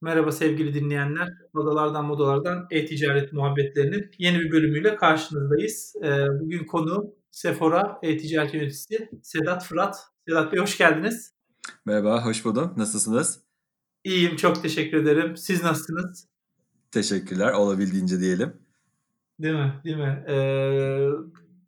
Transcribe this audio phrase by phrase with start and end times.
[0.00, 1.28] Merhaba sevgili dinleyenler.
[1.54, 5.94] Odalardan Modalardan E-Ticaret Muhabbetlerinin yeni bir bölümüyle karşınızdayız.
[6.02, 9.96] Eee, bugün konuğum Sephora E-Ticaret Yöneticisi Sedat Fırat.
[10.28, 11.34] Sedat Bey hoş geldiniz.
[11.84, 12.74] Merhaba, hoş buldum.
[12.76, 13.40] Nasılsınız?
[14.04, 15.36] İyiyim, çok teşekkür ederim.
[15.36, 16.28] Siz nasılsınız?
[16.90, 18.52] Teşekkürler, olabildiğince diyelim.
[19.38, 19.80] Değil mi?
[19.84, 20.24] Değil mi?
[20.28, 21.10] Eee,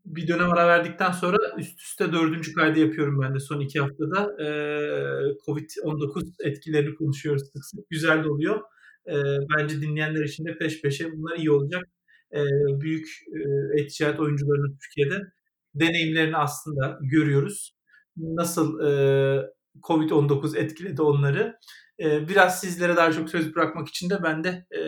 [0.06, 4.36] bir dönem ara verdikten sonra üst üste dördüncü kaydı yapıyorum ben de son iki haftada.
[4.40, 7.90] Eee, Covid-19 etkilerini konuşuyoruz sık sık.
[7.90, 8.60] Güzel de oluyor.
[9.08, 11.84] Eee, bence dinleyenler için de peş peşe bunlar iyi olacak.
[12.34, 12.44] Eee,
[12.80, 13.08] büyük
[13.76, 15.22] e, e-ticaret oyuncularının Türkiye'de
[15.74, 17.74] deneyimlerini aslında görüyoruz.
[18.16, 18.90] Nasıl e,
[19.82, 21.56] Covid-19 etkiledi onları.
[22.00, 24.80] E, biraz sizlere daha çok söz bırakmak için de ben de e,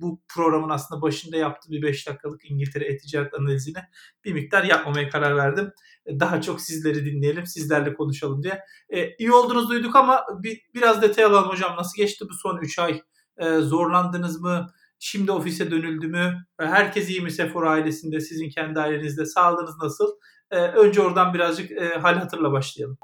[0.00, 3.78] bu programın aslında başında yaptığı bir 5 dakikalık İngiltere e-ticaret analizini
[4.24, 5.72] bir miktar yapmamaya karar verdim.
[6.06, 8.60] E, daha çok sizleri dinleyelim, sizlerle konuşalım diye.
[8.88, 11.76] E, iyi olduğunuzu duyduk ama bir, biraz detay alalım hocam.
[11.76, 13.02] Nasıl geçti bu son 3 ay?
[13.38, 14.70] E, zorlandınız mı?
[14.98, 16.46] Şimdi ofise dönüldü mü?
[16.60, 19.26] E, herkes iyi mi Sephora ailesinde, sizin kendi ailenizde?
[19.26, 20.06] Sağlığınız nasıl?
[20.50, 22.98] E, önce oradan birazcık e, hal hatırla başlayalım.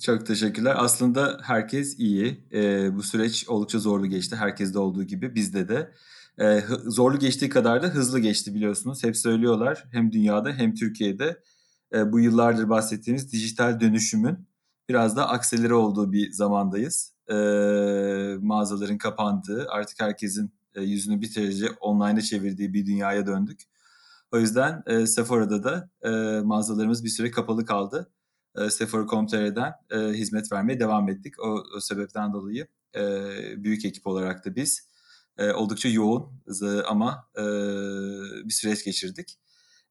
[0.00, 0.74] Çok teşekkürler.
[0.78, 2.48] Aslında herkes iyi.
[2.52, 4.36] E, bu süreç oldukça zorlu geçti.
[4.36, 5.92] Herkeste olduğu gibi bizde de.
[6.40, 9.04] E, zorlu geçtiği kadar da hızlı geçti biliyorsunuz.
[9.04, 11.42] Hep söylüyorlar hem dünyada hem Türkiye'de
[11.94, 14.48] e, bu yıllardır bahsettiğimiz dijital dönüşümün
[14.88, 17.14] biraz da akselere olduğu bir zamandayız.
[17.28, 17.34] E,
[18.40, 23.60] mağazaların kapandığı, artık herkesin e, yüzünü bir derece online'a çevirdiği bir dünyaya döndük.
[24.32, 28.10] O yüzden e, Sephora'da da e, mağazalarımız bir süre kapalı kaldı.
[28.56, 31.40] E, Sephora.com.tr'den e, hizmet vermeye devam ettik.
[31.40, 33.02] O, o sebepten dolayı e,
[33.64, 34.89] büyük ekip olarak da biz
[35.40, 36.30] e, oldukça yoğun
[36.86, 37.42] ama e,
[38.44, 39.38] bir süreç geçirdik.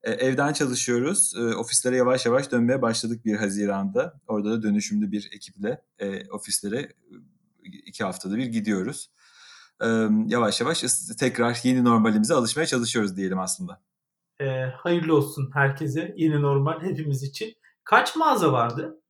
[0.03, 1.33] E, evden çalışıyoruz.
[1.37, 4.21] E, ofislere yavaş yavaş dönmeye başladık bir Haziran'da.
[4.27, 6.93] Orada da dönüşümlü bir ekiple e, ofislere
[7.63, 9.09] iki haftada bir gidiyoruz.
[9.81, 9.87] E,
[10.27, 10.83] yavaş yavaş
[11.19, 13.81] tekrar yeni normalimize alışmaya çalışıyoruz diyelim aslında.
[14.39, 16.13] E, hayırlı olsun herkese.
[16.17, 17.55] Yeni normal hepimiz için.
[17.83, 19.01] Kaç mağaza vardı?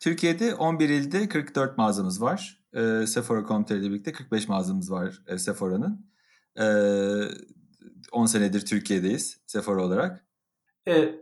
[0.00, 2.60] Türkiye'de 11 ilde 44 mağazamız var.
[2.72, 6.06] E, Sephora.com.tr ile birlikte 45 mağazamız var e, Sephora'nın.
[6.60, 6.64] E,
[8.12, 10.26] 10 senedir Türkiye'deyiz Sephora olarak.
[10.88, 11.14] E,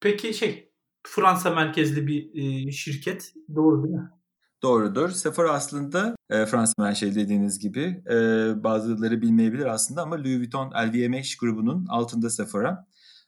[0.00, 0.72] peki şey
[1.06, 4.10] Fransa merkezli bir e, şirket doğru değil mi?
[4.62, 5.10] Doğrudur.
[5.10, 8.14] Sephora aslında e, Fransa menşeli dediğiniz gibi e,
[8.64, 12.86] bazıları bilmeyebilir aslında ama Louis Vuitton LVMH grubunun altında Sephora.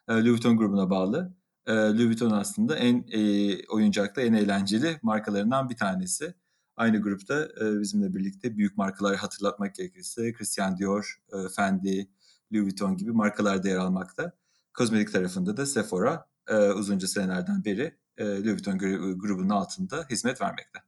[0.08, 1.34] E, Louis Vuitton grubuna bağlı.
[1.66, 3.20] E, Louis Vuitton aslında en e,
[3.66, 6.34] oyuncakta en eğlenceli markalarından bir tanesi.
[6.76, 12.08] Aynı grupta e, bizimle birlikte büyük markaları hatırlatmak gerekirse Christian Dior, e, Fendi,
[12.52, 14.32] Louis Vuitton gibi markalar da yer almakta.
[14.74, 18.78] Kozmetik tarafında da Sephora e, uzunca senelerden beri Louis Vuitton
[19.18, 20.78] grubunun altında hizmet vermekte.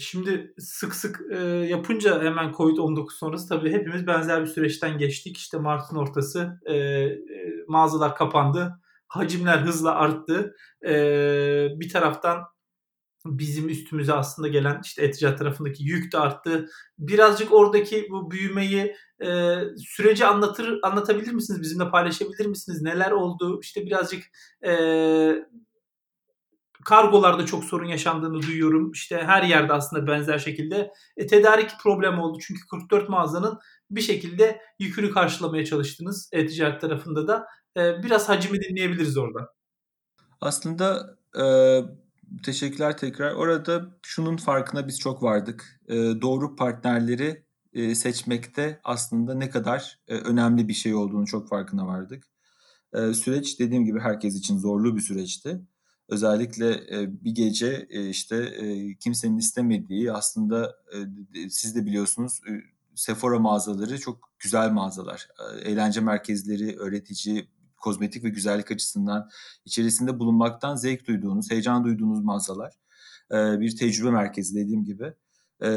[0.00, 1.20] Şimdi sık sık
[1.68, 5.36] yapınca hemen Covid-19 sonrası tabii hepimiz benzer bir süreçten geçtik.
[5.36, 6.60] İşte Mart'ın ortası
[7.68, 8.80] mağazalar kapandı.
[9.08, 10.56] Hacimler hızla arttı.
[11.80, 12.44] Bir taraftan
[13.26, 16.68] bizim üstümüze aslında gelen işte eticat tarafındaki yük de arttı.
[16.98, 21.60] Birazcık oradaki bu büyümeyi e, süreci anlatır anlatabilir misiniz?
[21.60, 22.82] Bizimle paylaşabilir misiniz?
[22.82, 23.60] Neler oldu?
[23.62, 24.24] İşte birazcık
[24.66, 24.72] e,
[26.84, 28.92] kargolarda çok sorun yaşandığını duyuyorum.
[28.92, 32.38] İşte her yerde aslında benzer şekilde e, tedarik problemi oldu.
[32.46, 33.58] Çünkü 44 mağazanın
[33.90, 37.46] bir şekilde yükünü karşılamaya çalıştınız e-ticaret tarafında da.
[37.76, 39.54] E, biraz hacimi dinleyebiliriz orada.
[40.40, 41.44] Aslında e,
[42.42, 43.32] teşekkürler tekrar.
[43.32, 45.80] Orada şunun farkına biz çok vardık.
[45.88, 51.86] E, doğru partnerleri e, seçmekte aslında ne kadar e, önemli bir şey olduğunu çok farkına
[51.86, 52.24] vardık.
[52.94, 55.60] E, süreç dediğim gibi herkes için zorlu bir süreçti.
[56.08, 60.76] Özellikle e, bir gece e, işte e, kimsenin istemediği aslında
[61.34, 62.52] e, siz de biliyorsunuz e,
[62.94, 65.28] Sephora mağazaları çok güzel mağazalar.
[65.38, 67.48] E, eğlence merkezleri, öğretici,
[67.84, 69.30] kozmetik ve güzellik açısından
[69.64, 72.72] içerisinde bulunmaktan zevk duyduğunuz, heyecan duyduğunuz mağazalar.
[73.30, 75.12] E, bir tecrübe merkezi dediğim gibi.
[75.64, 75.70] E,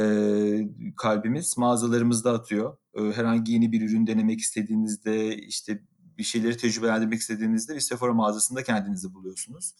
[0.98, 2.78] kalbimiz mağazalarımızda atıyor.
[2.96, 5.84] E, herhangi yeni bir ürün denemek istediğinizde, işte
[6.18, 9.76] bir şeyleri tecrübelendirmek istediğinizde bir Sephora mağazasında kendinizi buluyorsunuz.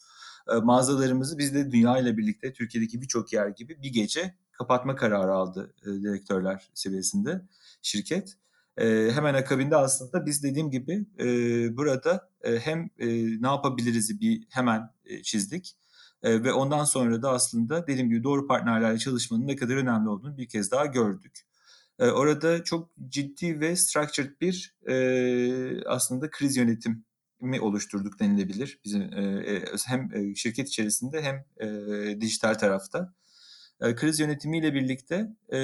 [0.52, 5.32] E, mağazalarımızı biz de dünya ile birlikte Türkiye'deki birçok yer gibi bir gece kapatma kararı
[5.32, 7.42] aldı direktörler seviyesinde
[7.82, 8.36] şirket.
[8.78, 11.26] E, hemen akabinde aslında biz dediğim gibi e,
[11.76, 13.06] burada e, hem e,
[13.42, 15.76] ne yapabiliriz bir hemen e, çizdik.
[16.22, 20.38] E, ve ondan sonra da aslında dediğim gibi doğru partnerlerle çalışmanın ne kadar önemli olduğunu
[20.38, 21.40] bir kez daha gördük.
[21.98, 27.04] E, orada çok ciddi ve structured bir e, aslında kriz yönetim
[27.40, 33.14] mi oluşturduk denilebilir bizim e, hem şirket içerisinde hem e, dijital tarafta.
[33.80, 35.58] E, kriz yönetimiyle birlikte e,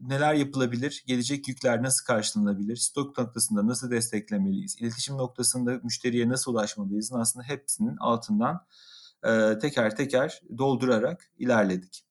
[0.00, 7.12] neler yapılabilir, gelecek yükler nasıl karşılanabilir, stok noktasında nasıl desteklemeliyiz, iletişim noktasında müşteriye nasıl ulaşmalıyız
[7.12, 8.66] aslında hepsinin altından
[9.24, 12.04] e, teker teker doldurarak ilerledik.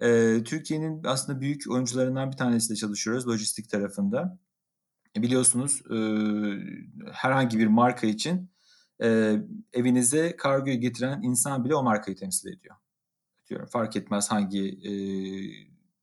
[0.00, 4.38] E, Türkiye'nin aslında büyük oyuncularından bir tanesiyle çalışıyoruz lojistik tarafında.
[5.16, 5.96] E, biliyorsunuz e,
[7.12, 8.50] herhangi bir marka için
[9.02, 9.36] e,
[9.72, 12.76] evinize kargoyu getiren insan bile o markayı temsil ediyor.
[13.48, 14.92] Diyorum fark etmez hangi e,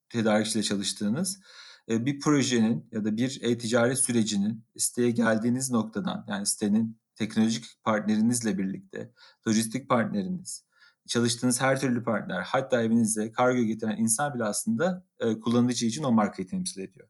[0.10, 1.40] tedarikçiyle çalıştığınız.
[1.90, 8.58] E, bir projenin ya da bir e-ticaret sürecinin siteye geldiğiniz noktadan yani sitenin teknolojik partnerinizle
[8.58, 9.12] birlikte,
[9.48, 10.66] lojistik partneriniz,
[11.08, 16.12] çalıştığınız her türlü partner, hatta evinize kargo getiren insan bile aslında e, kullanıcı için o
[16.12, 17.08] markayı temsil ediyor.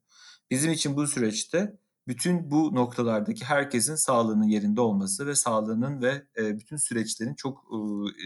[0.52, 6.60] Bizim için bu süreçte bütün bu noktalardaki herkesin sağlığının yerinde olması ve sağlığının ve e,
[6.60, 7.72] bütün süreçlerin çok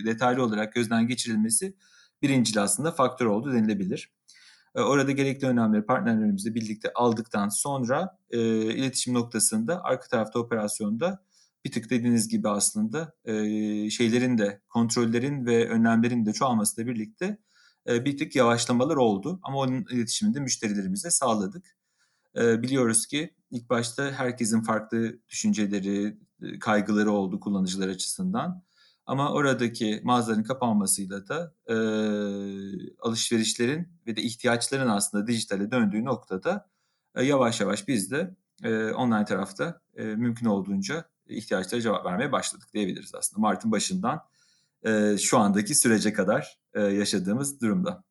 [0.05, 1.75] detaylı olarak gözden geçirilmesi
[2.25, 4.13] birincil aslında faktör oldu denilebilir.
[4.75, 11.23] E, orada gerekli önemleri partnerlerimizle birlikte aldıktan sonra e, iletişim noktasında arka tarafta operasyonda
[11.65, 13.33] bir tık dediğiniz gibi aslında e,
[13.89, 17.37] şeylerin de kontrollerin ve önlemlerin de çoğalmasıyla birlikte
[17.89, 19.39] e, bir tık yavaşlamalar oldu.
[19.43, 21.77] Ama onun iletişimini de müşterilerimize sağladık.
[22.37, 26.17] E, biliyoruz ki ilk başta herkesin farklı düşünceleri,
[26.59, 28.63] kaygıları oldu kullanıcılar açısından.
[29.05, 31.75] Ama oradaki mağazaların kapanmasıyla da e,
[32.99, 36.69] alışverişlerin ve de ihtiyaçların aslında dijitale döndüğü noktada
[37.15, 42.67] e, yavaş yavaş biz de e, online tarafta e, mümkün olduğunca ihtiyaçlara cevap vermeye başladık
[42.73, 43.41] diyebiliriz aslında.
[43.41, 44.21] Mart'ın başından
[44.85, 48.03] e, şu andaki sürece kadar e, yaşadığımız durumda.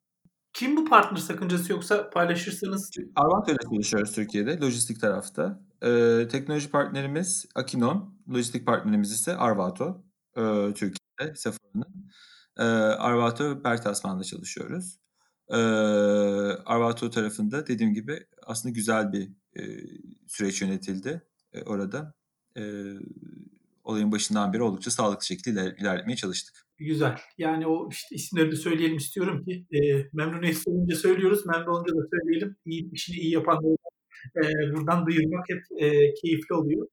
[0.53, 2.91] Kim bu partner sakıncası yoksa paylaşırsanız?
[3.15, 5.61] Arvanto ile çalışıyoruz Türkiye'de, lojistik tarafta.
[5.81, 10.03] E, teknoloji partnerimiz Akinon, lojistik partnerimiz ise Arvato
[10.37, 12.09] e, Türkiye'de, Sephora'nın.
[12.57, 14.97] E, Arvato Bertasman'da çalışıyoruz.
[15.49, 15.55] E,
[16.65, 19.29] Arvato tarafında dediğim gibi aslında güzel bir
[19.59, 19.63] e,
[20.27, 21.21] süreç yönetildi
[21.53, 22.13] e, orada
[22.57, 22.61] e,
[23.83, 26.65] olayın başından beri oldukça sağlıklı şekilde iler, ilerletmeye çalıştık.
[26.77, 27.17] Güzel.
[27.37, 29.79] Yani o işte isimlerini söyleyelim istiyorum ki e,
[30.13, 32.55] memnuniyet olunca söylüyoruz, memnun olunca da söyleyelim.
[32.65, 33.77] İyi, işini iyi yapanları
[34.37, 36.87] e, buradan duyurmak hep e, keyifli oluyor.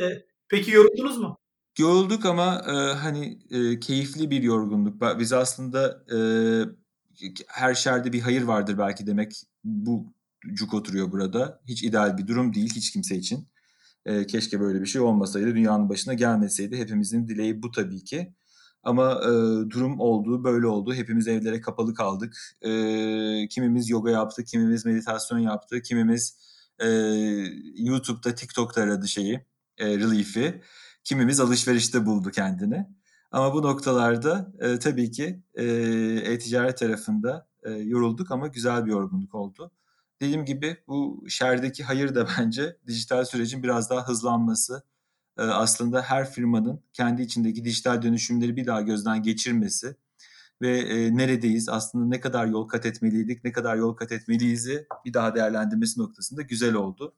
[0.00, 0.04] E,
[0.48, 1.38] peki yoruldunuz mu?
[1.78, 5.02] Yorulduk ama e, hani e, keyifli bir yorgunluk.
[5.18, 6.18] Biz aslında e,
[7.48, 10.12] her şerde bir hayır vardır belki demek bu
[10.54, 11.60] cuk oturuyor burada.
[11.68, 13.48] Hiç ideal bir durum değil hiç kimse için.
[14.06, 16.76] E, keşke böyle bir şey olmasaydı, dünyanın başına gelmeseydi.
[16.78, 18.34] Hepimizin dileği bu tabii ki.
[18.82, 19.30] Ama e,
[19.70, 20.94] durum oldu, böyle oldu.
[20.94, 22.36] Hepimiz evlere kapalı kaldık.
[22.62, 26.36] E, kimimiz yoga yaptı, kimimiz meditasyon yaptı, kimimiz
[26.78, 26.88] e,
[27.76, 29.40] YouTube'da, TikTok'ta aradı şeyi,
[29.78, 30.62] e, relief'i.
[31.08, 32.86] Kimimiz alışverişte buldu kendini.
[33.30, 39.70] Ama bu noktalarda e, tabii ki e-ticaret tarafında e, yorulduk ama güzel bir yorgunluk oldu.
[40.20, 44.82] Dediğim gibi bu şerdeki hayır da bence dijital sürecin biraz daha hızlanması.
[45.38, 49.96] E, aslında her firmanın kendi içindeki dijital dönüşümleri bir daha gözden geçirmesi
[50.62, 55.14] ve e, neredeyiz, aslında ne kadar yol kat etmeliydik, ne kadar yol kat etmeliyiz'i bir
[55.14, 57.14] daha değerlendirmesi noktasında güzel oldu.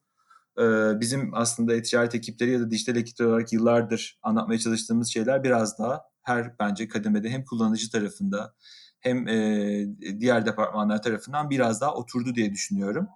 [0.61, 5.79] E, bizim aslında e-ticaret ekipleri ya da dijital ekipler olarak yıllardır anlatmaya çalıştığımız şeyler biraz
[5.79, 8.55] daha her bence kademede hem kullanıcı tarafında
[9.01, 9.87] hem e,
[10.21, 13.09] diğer departmanlar tarafından biraz daha oturdu diye düşünüyorum.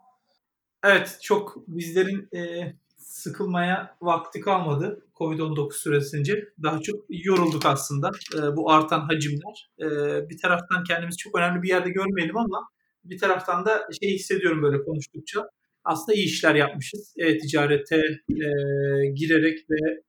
[0.85, 6.49] Evet, çok bizlerin e, sıkılmaya vakti kalmadı Covid-19 süresince.
[6.63, 9.71] Daha çok yorulduk aslında e, bu artan hacimler.
[9.81, 9.87] E,
[10.29, 12.69] bir taraftan kendimizi çok önemli bir yerde görmeyelim ama
[13.05, 15.49] bir taraftan da şey hissediyorum böyle konuştukça.
[15.85, 17.15] Aslında iyi işler yapmışız.
[17.17, 17.97] E, ticarete
[18.31, 18.49] e,
[19.15, 20.03] girerek ve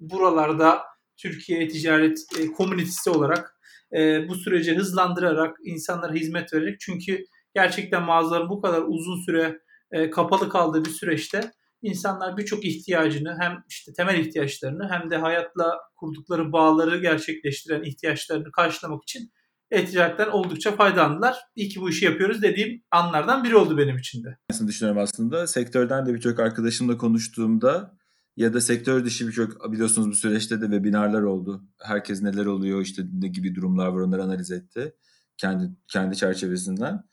[0.00, 0.82] buralarda
[1.16, 3.56] Türkiye ticaret e, komünitesi olarak
[3.96, 7.24] e, bu süreci hızlandırarak insanlara hizmet vererek çünkü
[7.54, 9.58] gerçekten mağazaların bu kadar uzun süre
[9.92, 11.52] e, kapalı kaldığı bir süreçte
[11.82, 19.02] insanlar birçok ihtiyacını hem işte temel ihtiyaçlarını hem de hayatla kurdukları bağları gerçekleştiren ihtiyaçlarını karşılamak
[19.02, 19.32] için
[19.72, 21.38] e-ticaretten oldukça faydalandılar.
[21.56, 24.38] İyi ki bu işi yapıyoruz dediğim anlardan biri oldu benim için de.
[24.66, 25.46] Düşünüyorum aslında.
[25.46, 27.96] Sektörden de birçok arkadaşımla konuştuğumda
[28.36, 31.64] ya da sektör dışı birçok biliyorsunuz bu süreçte de webinarlar oldu.
[31.82, 34.94] Herkes neler oluyor işte ne gibi durumlar var onları analiz etti.
[35.36, 37.04] Kendi kendi çerçevesinden.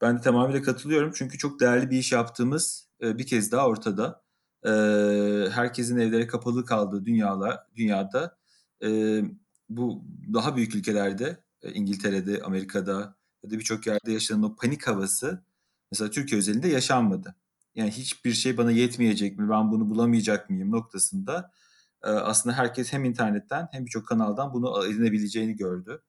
[0.00, 4.22] Ben de tamamıyla katılıyorum çünkü çok değerli bir iş yaptığımız e, bir kez daha ortada.
[4.66, 4.70] E,
[5.50, 8.38] herkesin evlere kapalı kaldığı dünyala, dünyada
[8.84, 9.20] e,
[9.68, 10.04] bu
[10.34, 15.44] daha büyük ülkelerde İngiltere'de, Amerika'da ya da birçok yerde yaşanan o panik havası
[15.92, 17.36] mesela Türkiye özelinde yaşanmadı
[17.74, 21.52] yani hiçbir şey bana yetmeyecek mi, ben bunu bulamayacak mıyım noktasında
[22.02, 26.02] aslında herkes hem internetten hem birçok kanaldan bunu edinebileceğini gördü.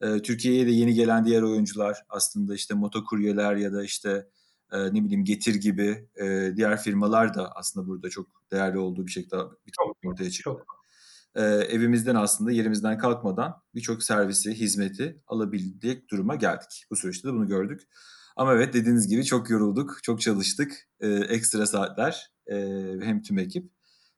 [0.00, 4.28] E, Türkiye'ye de yeni gelen diğer oyuncular aslında işte motokuryeler ya da işte
[4.72, 9.12] e, ne bileyim Getir gibi e, diğer firmalar da aslında burada çok değerli olduğu bir
[9.12, 10.50] şekilde bir çok, ortaya çıktı.
[10.50, 10.77] Çok.
[11.38, 16.86] E, evimizden aslında yerimizden kalkmadan birçok servisi, hizmeti alabildik duruma geldik.
[16.90, 17.80] Bu süreçte de bunu gördük.
[18.36, 20.88] Ama evet dediğiniz gibi çok yorulduk, çok çalıştık.
[21.00, 22.56] E, ekstra saatler e,
[23.02, 23.70] hem tüm ekip.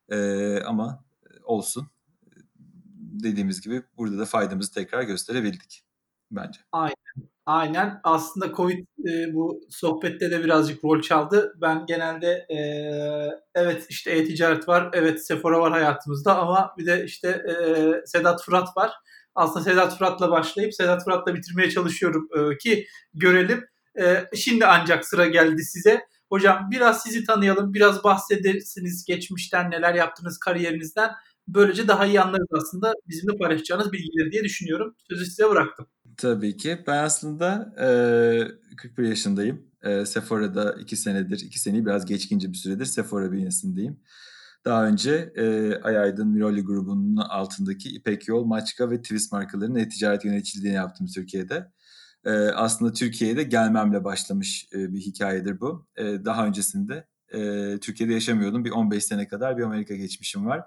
[0.08, 1.04] E, ama
[1.44, 1.90] olsun.
[3.22, 5.84] Dediğimiz gibi burada da faydamızı tekrar gösterebildik
[6.30, 6.60] bence.
[6.72, 6.94] Aynen.
[7.46, 8.00] Aynen.
[8.04, 11.54] Aslında Covid e, bu sohbette de birazcık rol çaldı.
[11.60, 12.58] Ben genelde e,
[13.54, 17.54] evet işte e-ticaret var, evet Sephora var hayatımızda ama bir de işte e,
[18.06, 18.90] Sedat Fırat var.
[19.34, 23.64] Aslında Sedat Fırat'la başlayıp Sedat Fırat'la bitirmeye çalışıyorum e, ki görelim.
[24.00, 26.00] E, şimdi ancak sıra geldi size.
[26.28, 31.10] Hocam biraz sizi tanıyalım, biraz bahsedersiniz geçmişten neler yaptınız kariyerinizden.
[31.48, 34.94] Böylece daha iyi anlarız aslında bizimle paylaşacağınız bilgileri diye düşünüyorum.
[35.08, 35.86] Sözü size bıraktım.
[36.16, 36.84] Tabii ki.
[36.86, 37.74] Ben aslında
[38.72, 39.66] e, 41 yaşındayım.
[39.82, 44.00] E, Sephora'da 2 senedir, 2 seneyi biraz geçkince bir süredir Sephora bünyesindeyim.
[44.64, 50.76] Daha önce e, Ayaydın Miroli grubunun altındaki İpek Yol, Maçka ve Twist markalarının e-ticaret yöneticiliğini
[50.76, 51.72] yaptım Türkiye'de.
[52.24, 55.86] E, aslında Türkiye'de gelmemle başlamış e, bir hikayedir bu.
[55.96, 58.64] E, daha öncesinde e, Türkiye'de yaşamıyordum.
[58.64, 60.64] Bir 15 sene kadar bir Amerika geçmişim var.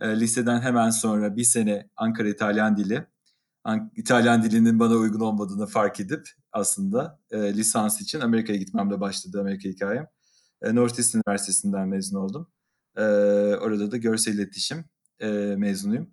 [0.00, 3.06] E, liseden hemen sonra bir sene Ankara İtalyan Dili,
[3.96, 9.68] İtalyan dilinin bana uygun olmadığını fark edip aslında e, lisans için Amerika'ya gitmemle başladı Amerika
[9.68, 10.06] hikayem.
[10.62, 12.48] E, Northeast Üniversitesi'nden mezun oldum.
[12.96, 13.02] E,
[13.56, 14.84] orada da görsel iletişim
[15.20, 16.10] e, mezunuyum.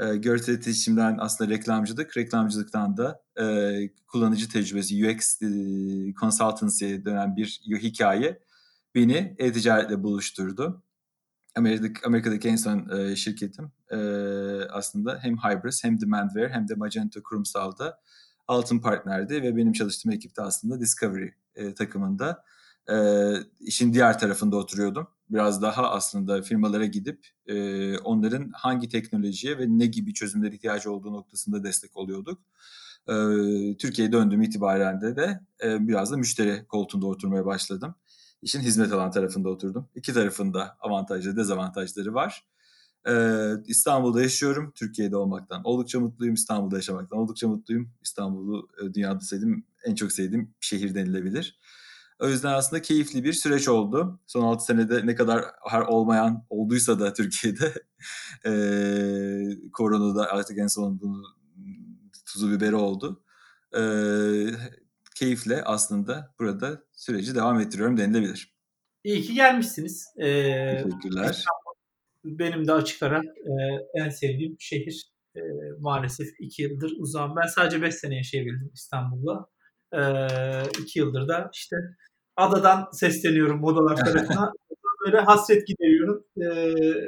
[0.00, 3.44] E, görsel iletişimden aslında reklamcılık, reklamcılıktan da e,
[4.06, 5.46] kullanıcı tecrübesi, UX e,
[6.20, 8.40] consultancy'ye dönen bir hikaye
[8.94, 10.82] beni e-ticaretle buluşturdu.
[11.56, 13.96] Amerika'daki, Amerika'daki en son e, şirketim e,
[14.70, 18.00] aslında hem Hybris hem Demandware hem de Magento kurumsalda
[18.48, 22.44] altın partnerdi ve benim çalıştığım ekipte aslında Discovery e, takımında
[22.90, 22.96] e,
[23.60, 25.08] işin diğer tarafında oturuyordum.
[25.30, 31.12] Biraz daha aslında firmalara gidip e, onların hangi teknolojiye ve ne gibi çözümler ihtiyacı olduğu
[31.12, 32.42] noktasında destek oluyorduk.
[33.08, 33.14] E,
[33.76, 37.94] Türkiye'ye döndüğüm itibaren de, de e, biraz da müşteri koltuğunda oturmaya başladım
[38.42, 39.88] işin hizmet alan tarafında oturdum.
[39.94, 42.44] İki tarafında avantajları, dezavantajları var.
[43.08, 44.72] Ee, İstanbul'da yaşıyorum.
[44.74, 46.34] Türkiye'de olmaktan oldukça mutluyum.
[46.34, 47.90] İstanbul'da yaşamaktan oldukça mutluyum.
[48.02, 51.60] İstanbul'u e, dünyada sevdiğim, en çok sevdiğim şehir denilebilir.
[52.20, 54.20] O yüzden aslında keyifli bir süreç oldu.
[54.26, 57.74] Son 6 senede ne kadar her olmayan olduysa da Türkiye'de
[58.46, 58.52] e,
[59.72, 61.22] koronada artık en son bunu
[62.26, 63.22] tuzu biberi oldu.
[63.76, 63.80] E,
[65.20, 68.54] keyifle aslında burada süreci devam ettiriyorum denilebilir.
[69.04, 70.06] İyi ki gelmişsiniz.
[70.18, 71.44] Ee, Teşekkürler.
[72.24, 73.52] Benim de açık ara e,
[73.94, 75.12] en sevdiğim şehir.
[75.36, 75.40] E,
[75.78, 77.36] maalesef iki yıldır uzağım.
[77.36, 79.46] Ben sadece beş sene yaşayabildim İstanbul'da.
[79.92, 80.00] E,
[80.82, 81.76] iki yıldır da işte
[82.36, 84.52] adadan sesleniyorum modalar tarafına.
[85.06, 86.24] Böyle hasret gideriyorum.
[86.36, 86.46] E,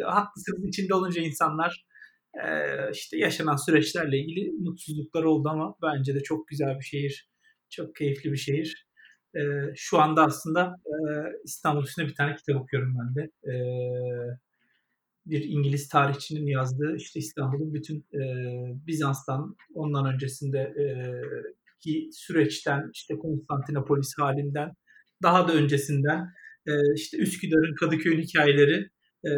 [0.05, 1.87] haklısınız içinde olunca insanlar
[2.35, 2.47] e,
[2.93, 7.32] işte yaşanan süreçlerle ilgili mutsuzluklar oldu ama bence de çok güzel bir şehir.
[7.73, 8.87] Çok keyifli bir şehir.
[9.37, 9.41] E,
[9.75, 10.93] şu anda aslında e,
[11.45, 13.53] İstanbul üstünde bir tane kitap okuyorum ben de.
[13.53, 13.55] E,
[15.27, 18.23] bir İngiliz tarihçinin yazdığı işte İstanbul'un bütün e,
[18.87, 20.85] Bizans'tan ondan öncesinde e,
[21.81, 24.73] ki süreçten işte Konstantinopolis halinden
[25.23, 26.29] daha da öncesinden
[26.67, 28.89] e, işte Üsküdar'ın Kadıköy'ün hikayeleri
[29.25, 29.31] e,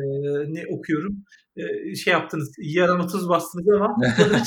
[0.54, 1.24] ne okuyorum.
[1.56, 3.96] E, şey yaptınız, yarama tuz bastınız ama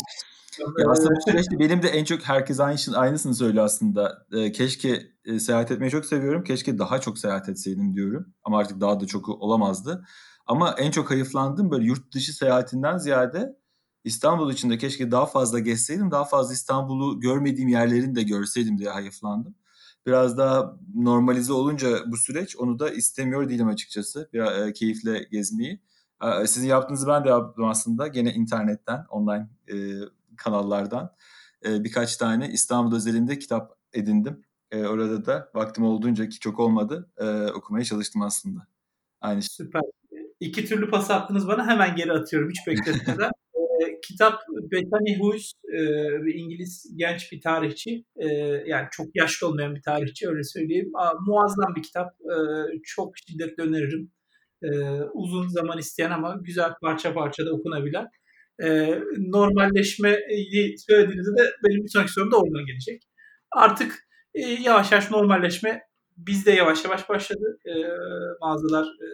[0.59, 4.25] ya aslında bu süreçte benim de en çok herkes aynı, aynısını söylüyor aslında.
[4.31, 6.43] E, keşke e, seyahat etmeyi çok seviyorum.
[6.43, 8.33] Keşke daha çok seyahat etseydim diyorum.
[8.43, 10.05] Ama artık daha da çok olamazdı.
[10.45, 13.57] Ama en çok hayıflandığım böyle yurt dışı seyahatinden ziyade
[14.03, 16.11] İstanbul içinde keşke daha fazla gezseydim.
[16.11, 19.55] Daha fazla İstanbul'u görmediğim yerlerini de görseydim diye hayıflandım.
[20.05, 24.29] Biraz daha normalize olunca bu süreç onu da istemiyor değilim açıkçası.
[24.33, 25.81] Biraz e, keyifle gezmeyi.
[26.23, 28.07] E, sizin yaptığınızı ben de yaptım aslında.
[28.07, 29.75] Gene internetten, online e,
[30.37, 31.15] kanallardan
[31.65, 34.41] e, birkaç tane İstanbul özelinde kitap edindim.
[34.71, 38.67] E, orada da vaktim olduğunca ki çok olmadı e, okumaya çalıştım aslında.
[39.21, 39.49] Aynı şey.
[39.51, 39.81] Süper.
[40.39, 43.31] İki türlü pas attınız bana hemen geri atıyorum hiç bekletmeden.
[43.81, 44.39] e, kitap
[44.71, 45.79] Bethany Hughes e,
[46.25, 48.27] bir İngiliz genç bir tarihçi e,
[48.65, 50.91] yani çok yaşlı olmayan bir tarihçi öyle söyleyeyim.
[50.95, 52.07] Aa, muazzam bir kitap.
[52.07, 52.35] E,
[52.83, 54.11] çok şiddetle öneririm.
[54.63, 54.69] E,
[55.13, 58.07] uzun zaman isteyen ama güzel parça parça da okunabilen
[58.63, 63.03] e, normalleşmeyi söylediğinizde de benim bir sonraki sorum da oradan gelecek.
[63.51, 65.81] Artık e, yavaş yavaş normalleşme
[66.17, 67.59] bizde yavaş yavaş başladı.
[67.65, 67.73] E,
[68.41, 69.07] mağazalar e,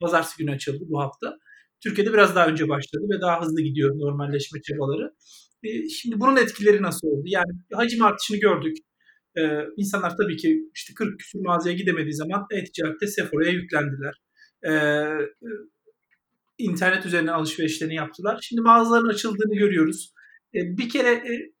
[0.00, 1.38] pazartesi günü açıldı bu hafta.
[1.82, 5.14] Türkiye'de biraz daha önce başladı ve daha hızlı gidiyor normalleşme çabaları.
[5.62, 7.22] E, şimdi bunun etkileri nasıl oldu?
[7.26, 8.76] Yani hacim artışını gördük.
[9.38, 9.42] E,
[9.76, 14.14] insanlar tabii ki işte 40 küsur mağazaya gidemediği zaman e-ticarette Sephora'ya yüklendiler.
[14.64, 14.72] E,
[16.60, 18.38] internet üzerinden alışverişlerini yaptılar.
[18.42, 20.12] Şimdi mağazaların açıldığını görüyoruz.
[20.54, 21.52] E, bir kere e,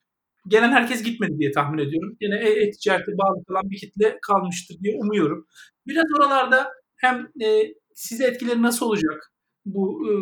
[0.48, 2.16] gelen herkes gitmedi diye tahmin ediyorum.
[2.20, 5.46] Yine e-ticarete bağlı kalan bir kitle kalmıştır diye umuyorum.
[5.86, 7.46] Biraz oralarda hem e,
[7.94, 9.32] size etkileri nasıl olacak
[9.64, 10.12] bu e,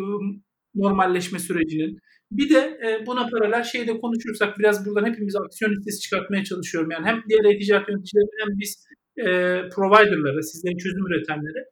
[0.75, 1.99] normalleşme sürecinin?
[2.31, 6.91] Bir de e, buna paralel şeyde konuşursak biraz buradan hepimiz aksiyon listesi çıkartmaya çalışıyorum.
[6.91, 8.85] Yani hem diğer e-ticaret yöneticileri hem biz
[9.17, 9.23] e,
[9.75, 11.65] providerlara, sizlerin çözüm üretenlere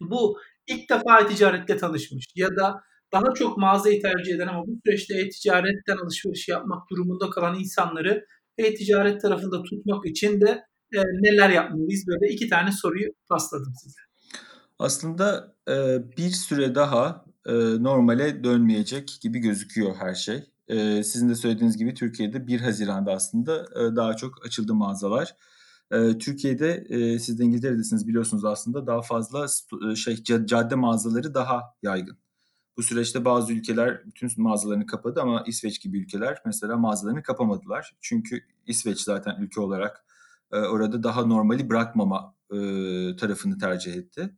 [0.00, 2.82] bu ilk defa e-ticaretle tanışmış ya da
[3.12, 8.26] daha çok mağazayı tercih eden ama bu süreçte e-ticaretten alışveriş yapmak durumunda kalan insanları
[8.58, 12.06] e-ticaret tarafında tutmak için de e, neler yapmalıyız?
[12.06, 14.00] Böyle iki tane soruyu pasladım size.
[14.78, 20.44] Aslında e, bir süre daha e, normale dönmeyecek gibi gözüküyor her şey.
[20.68, 25.36] E, sizin de söylediğiniz gibi Türkiye'de 1 Haziran'da aslında e, daha çok açıldı mağazalar.
[25.90, 29.46] E, Türkiye'de e, siz de İngiltere'desiniz biliyorsunuz aslında daha fazla
[29.90, 32.18] e, şey cadde mağazaları daha yaygın.
[32.76, 37.96] Bu süreçte bazı ülkeler bütün mağazalarını kapadı ama İsveç gibi ülkeler mesela mağazalarını kapamadılar.
[38.00, 40.04] Çünkü İsveç zaten ülke olarak
[40.52, 42.56] e, orada daha normali bırakmama e,
[43.16, 44.36] tarafını tercih etti.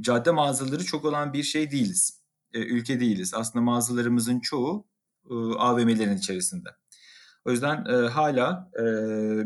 [0.00, 2.20] Cadde mağazaları çok olan bir şey değiliz.
[2.52, 3.34] Ülke değiliz.
[3.34, 4.86] Aslında mağazalarımızın çoğu
[5.58, 6.68] AVM'lerin içerisinde.
[7.44, 8.82] O yüzden e, hala e,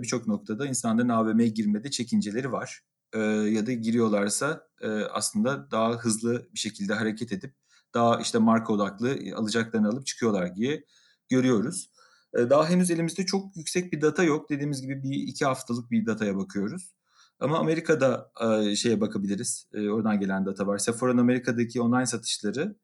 [0.03, 2.81] birçok noktada insanların AVM'ye girmede çekinceleri var
[3.13, 7.55] e, ya da giriyorlarsa e, aslında daha hızlı bir şekilde hareket edip
[7.95, 10.85] daha işte marka odaklı alacaklarını alıp çıkıyorlar diye
[11.29, 11.91] görüyoruz.
[12.35, 14.51] E, daha henüz elimizde çok yüksek bir data yok.
[14.51, 16.95] Dediğimiz gibi bir iki haftalık bir dataya bakıyoruz.
[17.41, 19.69] Ama Amerika'da e, şeye bakabiliriz.
[19.75, 20.79] E, oradan gelen data var.
[20.79, 22.77] Sephora'nın Amerika'daki online satışları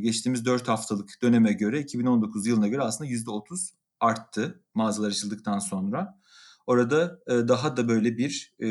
[0.00, 3.70] geçtiğimiz 4 haftalık döneme göre 2019 yılına göre aslında %30
[4.00, 6.20] arttı mağazalar açıldıktan sonra.
[6.66, 8.68] Orada daha da böyle bir e,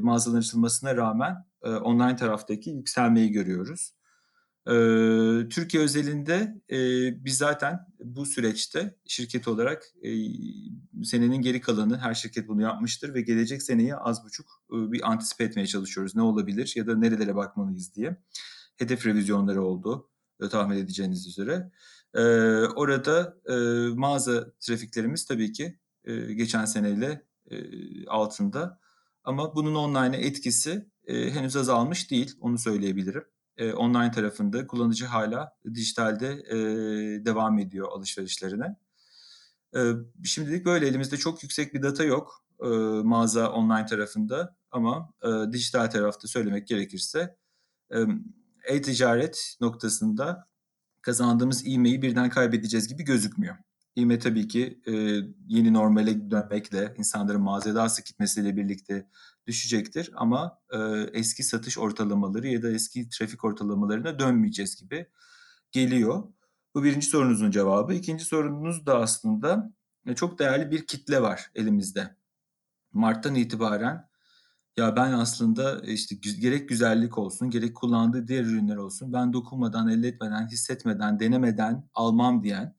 [0.00, 3.92] mağazaların açılmasına rağmen online taraftaki yükselmeyi görüyoruz.
[5.50, 6.60] Türkiye özelinde
[7.24, 9.84] biz zaten bu süreçte şirket olarak
[11.04, 15.66] senenin geri kalanı her şirket bunu yapmıştır ve gelecek seneye az buçuk bir antisipe etmeye
[15.66, 16.16] çalışıyoruz.
[16.16, 18.16] Ne olabilir ya da nerelere bakmalıyız diye.
[18.80, 21.70] Hedef revizyonları oldu e, tahmin edeceğiniz üzere.
[22.14, 22.22] E,
[22.66, 23.54] orada e,
[23.94, 27.56] mağaza trafiklerimiz tabii ki e, geçen seneyle e,
[28.06, 28.80] altında.
[29.24, 33.24] Ama bunun online etkisi e, henüz azalmış değil, onu söyleyebilirim.
[33.56, 36.56] E, online tarafında kullanıcı hala dijitalde e,
[37.24, 38.76] devam ediyor alışverişlerine.
[39.76, 39.80] E,
[40.24, 42.66] şimdilik böyle elimizde çok yüksek bir data yok e,
[43.04, 47.36] mağaza online tarafında ama e, dijital tarafta söylemek gerekirse
[48.64, 50.48] e-ticaret noktasında
[51.02, 53.56] kazandığımız ivmeyi birden kaybedeceğiz gibi gözükmüyor.
[53.96, 54.92] İğme tabii ki e,
[55.48, 59.06] yeni normale dönmekle, insanların mağazaya daha sık gitmesiyle birlikte
[59.46, 60.10] düşecektir.
[60.14, 60.78] Ama e,
[61.12, 65.06] eski satış ortalamaları ya da eski trafik ortalamalarına dönmeyeceğiz gibi
[65.72, 66.22] geliyor.
[66.74, 67.94] Bu birinci sorunuzun cevabı.
[67.94, 69.72] İkinci sorunuz da aslında
[70.06, 72.16] e, çok değerli bir kitle var elimizde.
[72.92, 74.09] Mart'tan itibaren
[74.80, 80.48] ya ben aslında işte gerek güzellik olsun, gerek kullandığı diğer ürünler olsun ben dokunmadan, elletmeden,
[80.48, 82.76] hissetmeden, denemeden almam diyen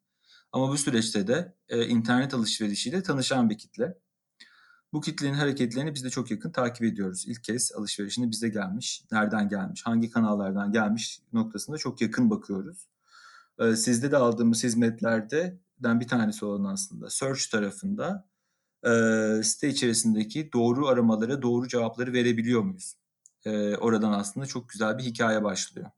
[0.51, 3.97] ama bu süreçte de e, internet alışverişiyle tanışan bir kitle.
[4.93, 7.25] Bu kitlenin hareketlerini biz de çok yakın takip ediyoruz.
[7.27, 12.87] İlk kez alışverişine bize gelmiş, nereden gelmiş, hangi kanallardan gelmiş noktasında çok yakın bakıyoruz.
[13.59, 18.30] E, sizde de aldığımız hizmetlerden bir tanesi olan aslında search tarafında
[18.85, 22.95] e, site içerisindeki doğru aramalara doğru cevapları verebiliyor muyuz?
[23.45, 25.91] E, oradan aslında çok güzel bir hikaye başlıyor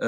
[0.00, 0.06] e,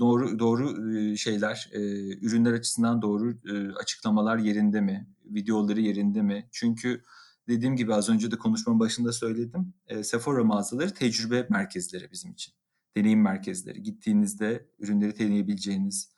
[0.00, 1.80] doğru doğru şeyler, e,
[2.26, 6.48] ürünler açısından doğru e, açıklamalar yerinde mi, videoları yerinde mi?
[6.52, 7.02] Çünkü
[7.48, 9.74] dediğim gibi az önce de konuşmanın başında söyledim.
[9.86, 12.54] E, Sephora mağazaları tecrübe merkezleri bizim için.
[12.96, 13.82] Deneyim merkezleri.
[13.82, 16.12] Gittiğinizde ürünleri deneyebileceğiniz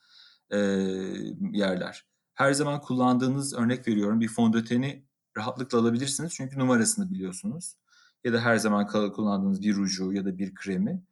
[0.50, 0.58] e,
[1.52, 2.06] yerler.
[2.35, 7.77] Her zaman kullandığınız örnek veriyorum bir fondöteni rahatlıkla alabilirsiniz çünkü numarasını biliyorsunuz.
[8.25, 11.03] Ya da her zaman kullandığınız bir ruju ya da bir kremi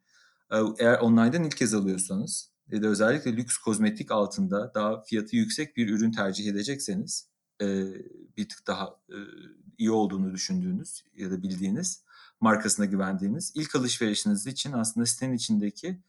[0.53, 5.77] ee, eğer online'dan ilk kez alıyorsanız ya da özellikle lüks kozmetik altında daha fiyatı yüksek
[5.77, 7.29] bir ürün tercih edecekseniz
[7.61, 7.65] e,
[8.37, 9.17] bir tık daha e,
[9.77, 12.03] iyi olduğunu düşündüğünüz ya da bildiğiniz
[12.41, 16.01] markasına güvendiğiniz ilk alışverişiniz için aslında sitenin içindeki e,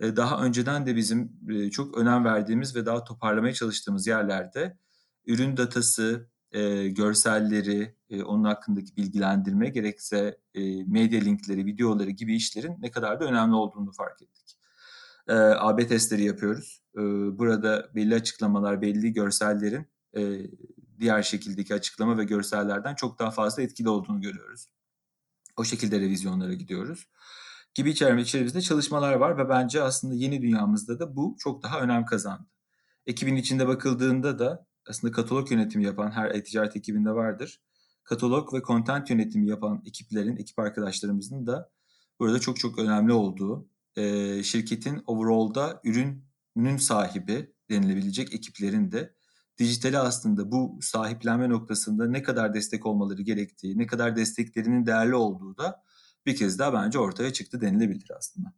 [0.00, 1.32] daha önceden de bizim
[1.70, 4.78] çok önem verdiğimiz ve daha toparlamaya çalıştığımız yerlerde
[5.26, 12.76] ürün datası, e, görselleri, e, onun hakkındaki bilgilendirme gerekse e, medya linkleri, videoları gibi işlerin
[12.80, 14.58] ne kadar da önemli olduğunu fark ettik.
[15.28, 16.82] e, AB testleri yapıyoruz.
[16.96, 17.00] E,
[17.38, 20.50] burada belli açıklamalar, belli görsellerin e,
[21.00, 24.68] diğer şekildeki açıklama ve görsellerden çok daha fazla etkili olduğunu görüyoruz.
[25.56, 27.08] O şekilde revizyonlara gidiyoruz.
[27.74, 32.48] Gibi içerimizde çalışmalar var ve bence aslında yeni dünyamızda da bu çok daha önem kazandı.
[33.06, 37.62] Ekibin içinde bakıldığında da aslında katalog yönetimi yapan her e-ticaret ekibinde vardır.
[38.04, 41.70] Katalog ve content yönetimi yapan ekiplerin, ekip arkadaşlarımızın da
[42.20, 49.14] burada çok çok önemli olduğu, e, şirketin overall'da ürünün sahibi denilebilecek ekiplerin de
[49.58, 55.56] dijitali aslında bu sahiplenme noktasında ne kadar destek olmaları gerektiği, ne kadar desteklerinin değerli olduğu
[55.56, 55.82] da
[56.28, 58.48] bir kez daha bence ortaya çıktı denilebilir aslında.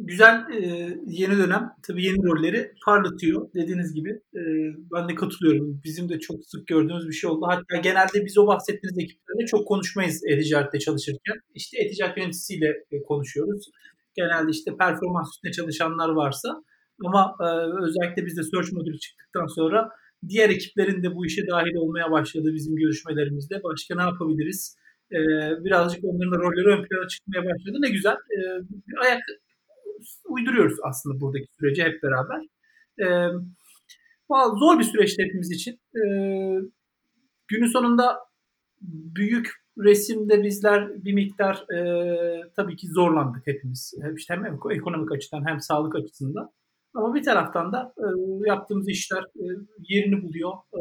[0.00, 4.10] Güzel e, yeni dönem tabii yeni rolleri parlatıyor dediğiniz gibi.
[4.10, 4.40] E,
[4.92, 5.80] ben de katılıyorum.
[5.84, 7.46] Bizim de çok sık gördüğümüz bir şey oldu.
[7.48, 11.36] Hatta genelde biz o bahsettiğiniz ekiplerle çok konuşmayız e-ticarette çalışırken.
[11.54, 13.70] İşte e-ticaret yöneticisiyle e, konuşuyoruz.
[14.16, 16.62] Genelde işte performans üstüne çalışanlar varsa
[17.04, 17.46] ama e,
[17.86, 19.88] özellikle bizde search modülü çıktıktan sonra
[20.28, 23.62] diğer ekiplerin de bu işe dahil olmaya başladı bizim görüşmelerimizde.
[23.64, 24.76] Başka ne yapabiliriz?
[25.12, 25.18] E,
[25.64, 27.76] birazcık onların rolleri ön plana çıkmaya başladı.
[27.80, 28.14] Ne güzel.
[28.14, 28.38] E,
[29.06, 29.22] ayak
[30.28, 32.40] uyduruyoruz aslında buradaki süreci hep beraber.
[33.00, 33.06] E,
[34.58, 35.72] zor bir süreçti hepimiz için.
[35.72, 36.02] E,
[37.48, 38.18] günün sonunda
[39.16, 43.94] büyük resimde bizler bir miktar e, tabii ki zorlandık hepimiz.
[44.16, 46.50] İşte hem ekonomik açıdan hem sağlık açısından.
[46.94, 48.06] Ama bir taraftan da e,
[48.48, 49.44] yaptığımız işler e,
[49.88, 50.52] yerini buluyor.
[50.52, 50.80] E,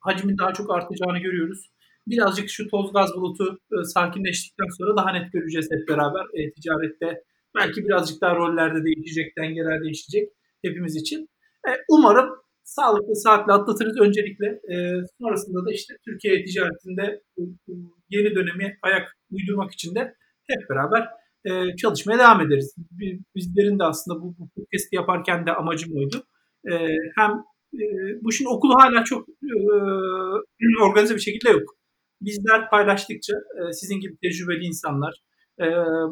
[0.00, 1.70] hacmin daha çok artacağını görüyoruz.
[2.06, 7.22] Birazcık şu toz gaz bulutu e, sakinleştikten sonra daha net göreceğiz hep beraber e, ticarette.
[7.54, 10.28] Belki birazcık daha rollerde değişecek, dengeler değişecek
[10.64, 11.28] hepimiz için.
[11.68, 12.28] E, umarım
[12.64, 14.46] sağlıklı, saatle atlatırız öncelikle.
[14.46, 14.74] E,
[15.20, 17.22] sonrasında da işte Türkiye ticaretinde
[18.10, 20.14] yeni dönemi ayak uydurmak için de
[20.46, 21.08] hep beraber
[21.44, 22.74] e, çalışmaya devam ederiz.
[23.34, 26.24] Bizlerin de aslında bu, bu podcast'i yaparken de amacım oydu.
[26.70, 26.72] E,
[27.16, 27.30] hem
[27.74, 27.84] e,
[28.22, 31.76] bu şimdi okulu hala çok e, organize bir şekilde yok.
[32.20, 35.22] Bizler paylaştıkça e, sizin gibi tecrübeli insanlar
[35.60, 35.66] e,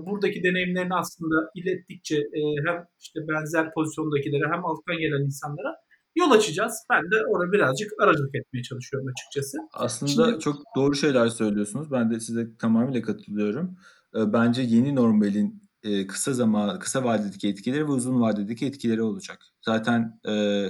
[0.07, 5.75] buradaki deneyimlerini aslında ilettikçe e, hem işte benzer pozisyondakilere hem alttan gelen insanlara
[6.17, 6.75] yol açacağız.
[6.91, 9.59] Ben de orada birazcık aracılık etmeye çalışıyorum açıkçası.
[9.73, 11.93] Aslında Şimdi, çok doğru şeyler söylüyorsunuz.
[11.93, 13.77] Ben de size tamamıyla katılıyorum
[14.15, 15.63] bence yeni normalin
[16.09, 19.39] kısa zaman kısa vadedeki etkileri ve uzun vadedeki etkileri olacak.
[19.61, 20.21] Zaten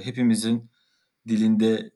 [0.03, 0.69] hepimizin
[1.27, 1.91] dilinde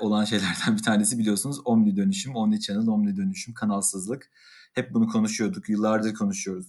[0.00, 4.30] olan şeylerden bir tanesi biliyorsunuz omni dönüşüm, omni channel, omni dönüşüm, kanalsızlık.
[4.72, 6.66] Hep bunu konuşuyorduk, yıllardır konuşuyoruz.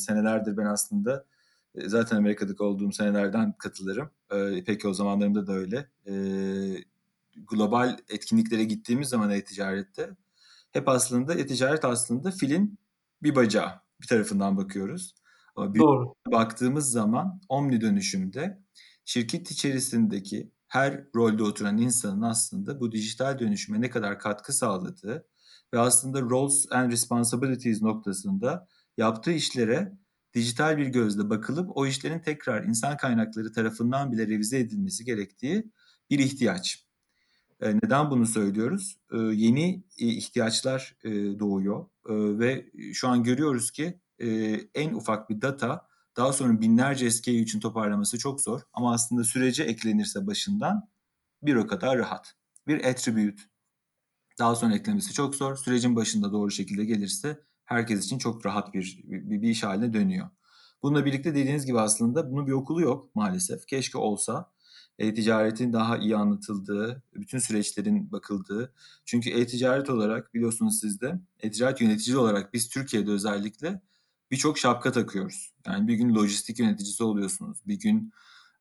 [0.00, 1.24] senelerdir ben aslında
[1.86, 4.10] zaten Amerika'daki olduğum senelerden katılırım.
[4.66, 5.88] peki o zamanlarımda da öyle.
[7.36, 10.10] global etkinliklere gittiğimiz zaman e-ticarette
[10.72, 12.78] hep aslında e-ticaret aslında filin
[13.22, 15.14] bir bacağı bir tarafından bakıyoruz.
[15.56, 16.14] Ama bir Doğru.
[16.32, 18.62] baktığımız zaman omni dönüşümde
[19.04, 25.26] şirket içerisindeki her rolde oturan insanın aslında bu dijital dönüşüme ne kadar katkı sağladığı
[25.74, 29.92] ve aslında roles and responsibilities noktasında yaptığı işlere
[30.34, 35.70] dijital bir gözle bakılıp o işlerin tekrar insan kaynakları tarafından bile revize edilmesi gerektiği
[36.10, 36.86] bir ihtiyaç.
[37.60, 38.98] Neden bunu söylüyoruz?
[39.32, 40.96] Yeni ihtiyaçlar
[41.38, 41.86] doğuyor
[42.38, 44.00] ve şu an görüyoruz ki
[44.74, 45.86] en ufak bir data
[46.16, 50.88] daha sonra binlerce SKU için toparlaması çok zor ama aslında sürece eklenirse başından
[51.42, 52.34] bir o kadar rahat.
[52.66, 53.42] Bir attribute
[54.38, 55.56] daha sonra eklemesi çok zor.
[55.56, 60.30] Sürecin başında doğru şekilde gelirse herkes için çok rahat bir, bir, bir iş haline dönüyor.
[60.82, 63.66] Bununla birlikte dediğiniz gibi aslında bunun bir okulu yok maalesef.
[63.66, 64.50] Keşke olsa
[64.98, 68.72] e-ticaretin daha iyi anlatıldığı, bütün süreçlerin bakıldığı.
[69.04, 73.80] Çünkü e-ticaret olarak biliyorsunuz siz de, e-ticaret yönetici olarak biz Türkiye'de özellikle
[74.30, 75.54] birçok şapka takıyoruz.
[75.66, 78.12] Yani bir gün lojistik yöneticisi oluyorsunuz, bir gün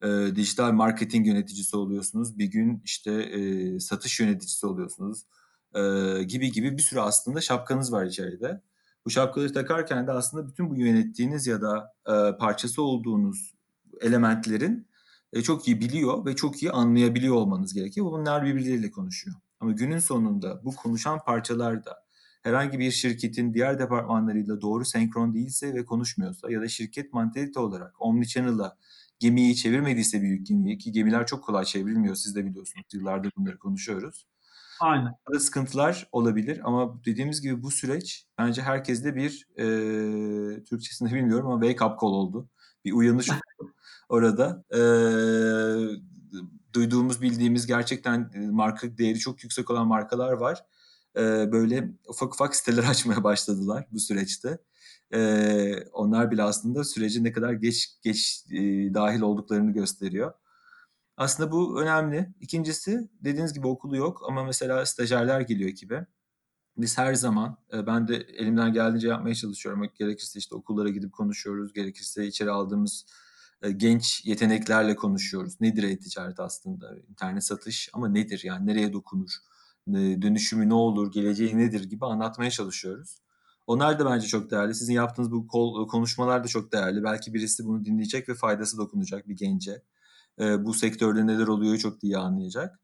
[0.04, 5.25] e, dijital marketing yöneticisi oluyorsunuz, bir gün işte e, satış yöneticisi oluyorsunuz
[5.75, 8.62] e, gibi gibi bir sürü aslında şapkanız var içeride.
[9.06, 13.56] Bu şapkaları takarken de aslında bütün bu yönettiğiniz ya da e, parçası olduğunuz
[14.01, 14.88] elementlerin
[15.34, 18.06] e, çok iyi biliyor ve çok iyi anlayabiliyor olmanız gerekiyor.
[18.06, 19.36] Bunlar birbirleriyle konuşuyor.
[19.60, 22.05] Ama günün sonunda bu konuşan parçalar da
[22.45, 28.01] herhangi bir şirketin diğer departmanlarıyla doğru senkron değilse ve konuşmuyorsa ya da şirket mantalite olarak
[28.01, 28.77] omnichannel'a
[29.19, 34.27] gemiyi çevirmediyse büyük gemiyi ki gemiler çok kolay çevrilmiyor siz de biliyorsunuz yıllardır bunları konuşuyoruz.
[34.79, 35.13] Aynen.
[35.27, 41.65] Burada sıkıntılar olabilir ama dediğimiz gibi bu süreç bence herkeste bir e, Türkçesini bilmiyorum ama
[41.65, 42.49] wake up call oldu.
[42.86, 43.29] Bir uyanış
[44.10, 44.63] orada.
[44.73, 44.79] E,
[46.73, 50.65] duyduğumuz, bildiğimiz gerçekten marka değeri çok yüksek olan markalar var.
[51.51, 54.60] Böyle ufak ufak siteler açmaya başladılar bu süreçte.
[55.93, 60.34] Onlar bile aslında sürece ne kadar geç geç, eee, dâhil olduklarını gösteriyor.
[61.17, 62.30] Aslında bu önemli.
[62.41, 66.06] 2'ncisi dediğiniz gibi okulu yok ama mesela stajyerler geliyor ekibe.
[66.78, 69.89] Biz her zaman, ben de elimden geldiğince yapmaya çalışıyorum.
[69.99, 73.06] Gerekirse işte okullara gidip konuşuyoruz, gerekirse içeri aldığımız,
[73.78, 75.62] genç yeteneklerle konuşuyoruz.
[75.62, 76.97] Nedir e-ticaret aslında?
[77.10, 79.32] İnternet satış ama nedir yani nereye dokunur?
[79.88, 83.17] Eee, dönüşümü ne olur, geleceği nedir gibi anlatmaya çalışıyoruz.
[83.67, 84.76] Onlar da bence çok değerli.
[84.76, 87.04] Sizin yaptığınız bu kol konuşmalar da çok değerli.
[87.04, 89.82] Belki birisi bunu dinleyecek ve faydası dokunacak bir gence.
[90.39, 92.80] Eee, bu sektörde neler oluyor çok iyi anlayacak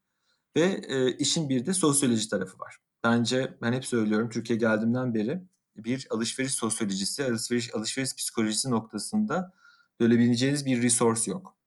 [0.57, 0.81] ve,
[1.19, 2.77] işin bir de sosyoloji tarafı var.
[3.03, 5.43] Bence ben hep söylüyorum Türkiye'ye geldiğimden beri
[5.77, 9.53] bir alışveriş sosyolojisi, alışveriş alışveriş psikolojisi noktasında
[9.99, 11.57] bölebileceğiniz bir resource yok.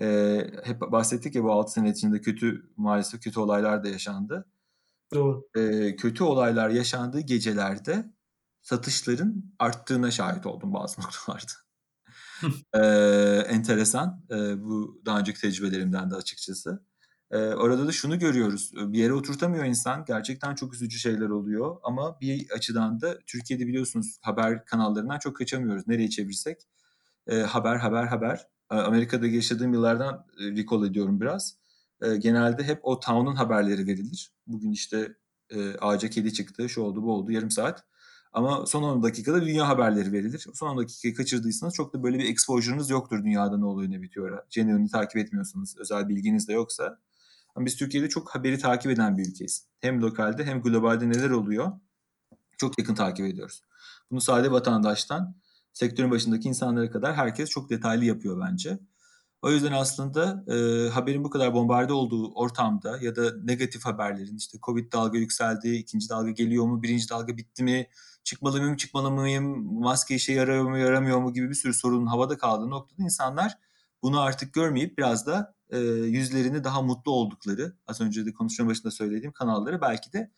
[0.00, 4.46] Eee, hep bahsettik ya bu 6 sene içinde kötü maalesef kötü olaylar da yaşandı.
[5.14, 5.48] Doğru.
[5.56, 8.12] Eee, kötü olaylar yaşandığı gecelerde
[8.62, 11.52] satışların arttığına şahit oldum bazı noktalarda.
[12.74, 14.24] Eee, enteresan.
[14.30, 16.82] Eee, bu daha önceki tecrübelerimden de açıkçası.
[17.32, 18.72] Eee, orada da şunu görüyoruz.
[18.76, 20.04] Bir yere oturtamıyor insan.
[20.04, 25.88] Gerçekten çok üzücü şeyler oluyor ama bir açıdan da Türkiye'de biliyorsunuz haber kanallarından çok kaçamıyoruz.
[25.88, 26.62] Nereye çevirsek
[27.30, 28.46] eee, haber, haber, haber.
[28.70, 31.56] Amerika'da yaşadığım yıllardan recall ediyorum biraz.
[32.02, 34.32] Eee, genelde hep o town'un haberleri verilir.
[34.46, 35.16] Bugün işte,
[35.50, 37.84] eee, ağaca kedi çıktı, şu oldu, bu oldu, yarım saat.
[38.32, 40.46] Ama son 10 dakikada dünya haberleri verilir.
[40.54, 44.42] Son 10 dakikayı kaçırdıysanız çok da böyle bir exposure'ınız yoktur dünyada ne oluyor, ne bitiyor.
[44.50, 46.98] Genuinely takip etmiyorsanız, özel bilginiz de yoksa.
[47.54, 49.66] Ama biz Türkiye'de çok haberi takip eden bir ülkeyiz.
[49.80, 51.72] Hem lokalde hem globalde neler oluyor
[52.58, 53.62] çok yakın takip ediyoruz.
[54.10, 55.36] Bunu sade vatandaştan
[55.72, 58.78] sektörün başındaki insanlara kadar herkes çok detaylı yapıyor bence.
[59.42, 64.58] O yüzden aslında e, haberin bu kadar bombarde olduğu ortamda ya da negatif haberlerin işte
[64.62, 67.86] Covid dalga yükseldi, ikinci dalga geliyor mu, birinci dalga bitti mi,
[68.24, 72.38] çıkmalı mıyım, çıkmalı mıyım, maske işe yarıyor mu, yaramıyor mu gibi bir sürü sorunun havada
[72.38, 73.58] kaldığı noktada insanlar
[74.02, 78.90] bunu artık görmeyip biraz da e, yüzlerini daha mutlu oldukları, az önce de konuşma başında
[78.90, 80.30] söylediğim kanalları belki de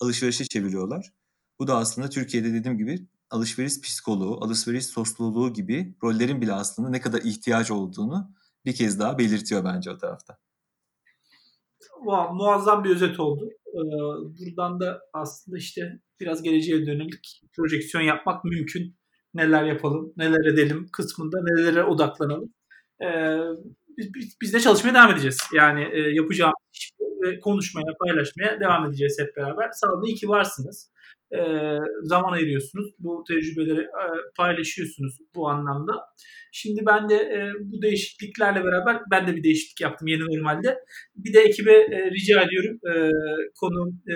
[0.00, 1.12] alışverişe çeviriyorlar.
[1.58, 7.00] Bu da aslında Türkiye'de dediğim gibi alışveriş psikoloğu, alışveriş sosyoloğu gibi rollerin bile aslında ne
[7.00, 8.35] kadar ihtiyaç olduğunu
[8.66, 10.38] bir kez daha belirtiyor bence o tarafta.
[11.78, 13.50] Wow, muazzam bir özet oldu.
[13.66, 13.80] Ee,
[14.38, 17.14] buradan da aslında işte biraz geleceğe dönük
[17.56, 18.96] projeksiyon yapmak mümkün.
[19.34, 22.54] Neler yapalım, neler edelim kısmında nelere odaklanalım.
[23.02, 23.38] Ee,
[23.98, 25.38] biz, biz de çalışmaya devam edeceğiz.
[25.54, 26.92] Yani e, yapacağımız iş
[27.42, 29.70] konuşmaya, paylaşmaya devam edeceğiz hep beraber.
[29.72, 30.90] Sağ olun, iyi ki varsınız.
[31.32, 31.40] E,
[32.02, 32.90] zaman ayırıyorsunuz.
[32.98, 34.04] Bu tecrübeleri e,
[34.36, 35.92] paylaşıyorsunuz bu anlamda.
[36.52, 40.78] Şimdi ben de e, bu değişikliklerle beraber ben de bir değişiklik yaptım yeni normalde.
[41.16, 43.10] Bir de ekibe e, rica ediyorum e,
[43.60, 44.14] konum e,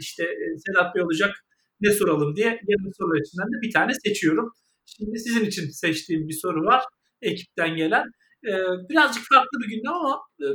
[0.00, 1.44] işte e, Sedat Bey olacak
[1.80, 4.52] ne soralım diye yarın sorular içinden de bir tane seçiyorum.
[4.86, 6.84] Şimdi sizin için seçtiğim bir soru var
[7.22, 8.04] ekipten gelen.
[8.46, 8.52] E,
[8.90, 10.46] birazcık farklı bir gündem ama e,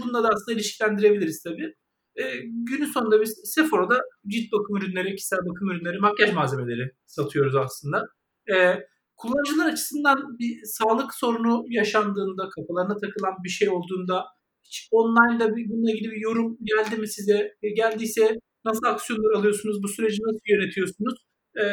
[0.00, 1.74] bununla da aslında ilişkilendirebiliriz tabii.
[2.16, 8.06] E, günün sonunda biz Sephora'da cilt bakım ürünleri, kişisel bakım ürünleri, makyaj malzemeleri satıyoruz aslında.
[8.54, 8.80] E,
[9.16, 14.24] kullanıcılar açısından bir sağlık sorunu yaşandığında, kafalarına takılan bir şey olduğunda
[14.64, 17.54] hiç online'da bir, bununla ilgili bir yorum geldi mi size?
[17.62, 19.82] E, geldiyse nasıl aksiyonlar alıyorsunuz?
[19.82, 21.26] Bu süreci nasıl yönetiyorsunuz?
[21.56, 21.64] E,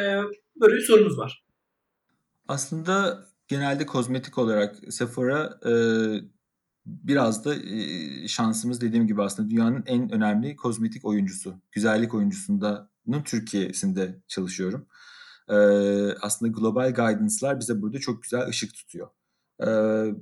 [0.60, 1.44] böyle bir sorumuz var.
[2.48, 5.72] Aslında genelde kozmetik olarak Sephora e,
[6.86, 7.54] biraz da
[8.28, 11.54] şansımız dediğim gibi aslında dünyanın en önemli kozmetik oyuncusu.
[11.72, 14.86] Güzellik oyuncusundanın Türkiye'sinde çalışıyorum.
[16.22, 19.08] Aslında global guidance'lar bize burada çok güzel ışık tutuyor.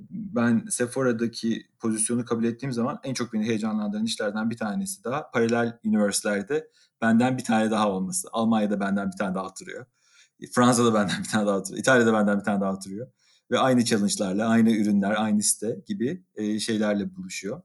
[0.09, 5.79] Ben Sephora'daki pozisyonu kabul ettiğim zaman en çok beni heyecanlandıran işlerden bir tanesi daha paralel
[5.83, 6.67] üniversitelerde
[7.01, 8.27] benden bir tane daha olması.
[8.31, 9.85] Almanya'da benden bir tane daha oturuyor.
[10.51, 11.79] Fransa'da benden bir tane daha oturuyor.
[11.79, 13.07] İtalya'da benden bir tane daha oturuyor.
[13.53, 17.61] Ve aynı challenge'larla, aynı ürünler, aynı site gibi e, şeylerle buluşuyor.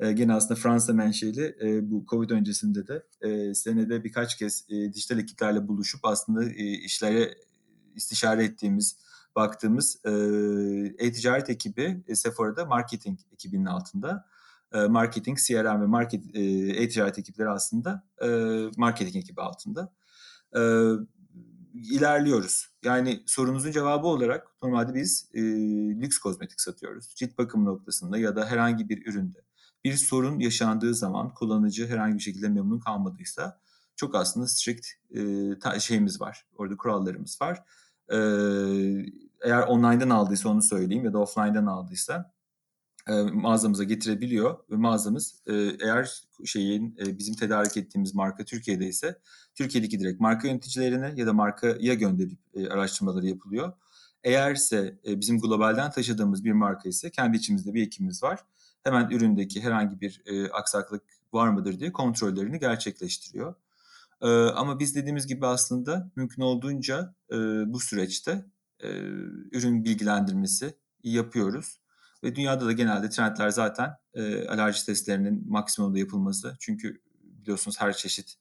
[0.00, 4.92] E, gene aslında Fransa menşeli e, bu Covid öncesinde de e, senede birkaç kez e,
[4.92, 7.34] dijital ekiplerle buluşup aslında e, işlere
[7.94, 8.96] istişare ettiğimiz,
[9.36, 10.10] baktığımız e,
[11.06, 14.26] e-ticaret ekibi e, Sephora'da marketing ekibinin altında.
[14.74, 16.42] E, marketing, CRM ve market e,
[16.82, 18.28] e-ticaret ekipleri aslında e,
[18.76, 19.92] marketing ekibi altında.
[20.56, 20.60] E,
[21.76, 22.68] ilerliyoruz.
[22.84, 25.40] Yani sorunuzun cevabı olarak normalde biz e,
[26.00, 27.14] lüks kozmetik satıyoruz.
[27.14, 29.38] Cilt bakım noktasında ya da herhangi bir üründe
[29.84, 33.60] bir sorun yaşandığı zaman kullanıcı herhangi bir şekilde memnun kalmadıysa
[33.96, 34.86] çok aslında strict
[35.74, 36.46] e, şeyimiz var.
[36.56, 37.62] Orada kurallarımız var.
[38.08, 38.16] E,
[39.44, 42.32] eğer online'dan aldıysa onu söyleyeyim ya da offline'dan aldıysa
[43.08, 49.18] e, mağazamıza getirebiliyor ve mağazamız e, eğer şeyin e, bizim tedarik ettiğimiz marka Türkiye'de ise
[49.54, 53.72] Türkiye'deki direkt marka yöneticilerine ya da markaya gönderip e, araştırmaları yapılıyor.
[54.24, 58.40] Eğerse e, bizim globalden taşıdığımız bir marka ise kendi içimizde bir ekibimiz var.
[58.84, 63.54] Hemen üründeki herhangi bir aksaklık var mıdır diye kontrollerini gerçekleştiriyor.
[64.54, 67.14] Ama biz dediğimiz gibi aslında mümkün olduğunca
[67.66, 68.44] bu süreçte
[69.52, 71.78] ürün bilgilendirmesi yapıyoruz.
[72.26, 76.56] Ve dünyada da genelde trendler zaten e, alerji testlerinin maksimumda yapılması.
[76.60, 78.34] Çünkü biliyorsunuz her çeşit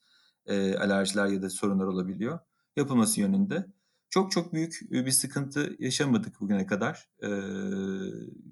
[0.45, 2.39] e, alerjiler ya da sorunlar olabiliyor.
[2.75, 3.65] Yapılması yönünde.
[4.09, 7.29] Çok çok büyük bir sıkıntı yaşamadık bugüne kadar e,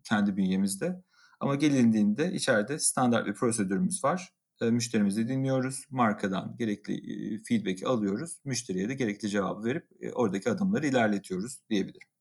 [0.04, 1.04] kendi bünyemizde.
[1.39, 4.34] Ama gelindiğinde içeride standart bir prosedürümüz var.
[4.62, 5.86] E, müşterimizi dinliyoruz.
[5.89, 8.38] Markadan gerekli e, feedback'i alıyoruz.
[8.46, 12.12] Müşteriye de gerekli cevabı verip e, oradaki adımları ilerletiyoruz diyebilirim.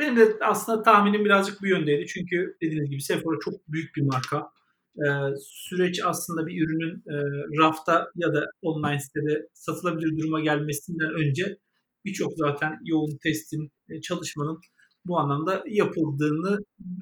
[0.00, 2.06] Benim de aslında tahminim birazcık bu yöndeydi.
[2.06, 4.50] Çünkü dediğiniz gibi Sephora çok büyük bir marka.
[4.96, 7.16] Ee, süreç aslında bir ürünün e,
[7.62, 11.56] rafta ya da online sitede satılabilir duruma gelmesinden önce
[12.04, 14.58] birçok zaten yoğun testin, e, çalışmanın
[15.04, 16.58] bu anlamda yapıldığını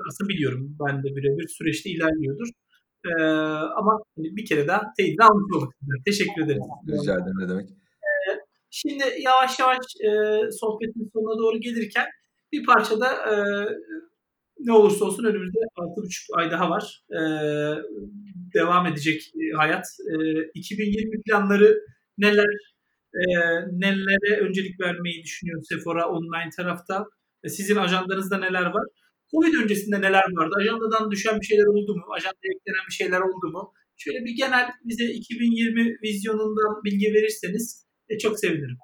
[0.09, 0.77] aslında biliyorum.
[0.87, 2.49] Ben de birebir süreçte ilerliyordur.
[3.07, 3.23] Ee,
[3.77, 5.73] ama hani bir kere daha teyidini almış olduk.
[6.05, 6.63] Teşekkür ederim.
[6.89, 7.69] Rica ederim ne demek.
[7.71, 8.31] Ee,
[8.71, 10.11] şimdi yavaş yavaş e,
[10.51, 12.07] sohbetin sonuna doğru gelirken
[12.53, 13.35] bir parça da e,
[14.59, 17.03] ne olursa olsun önümüzde 6,5 ay daha var.
[17.11, 17.21] E,
[18.55, 19.87] devam edecek e, hayat.
[20.13, 20.15] E,
[20.55, 21.81] 2020 planları
[22.19, 22.79] neler?
[23.15, 23.23] E,
[23.73, 27.05] nelere öncelik vermeyi düşünüyor Sephora online tarafta?
[27.45, 28.85] E, sizin ajandanızda neler var?
[29.31, 30.55] Covid öncesinde neler vardı?
[30.59, 32.03] Ajandadan düşen bir şeyler oldu mu?
[32.17, 33.73] Ajandaya eklenen bir şeyler oldu mu?
[33.97, 38.77] Şöyle bir genel bize 2020 vizyonundan bilgi verirseniz e, çok sevinirim.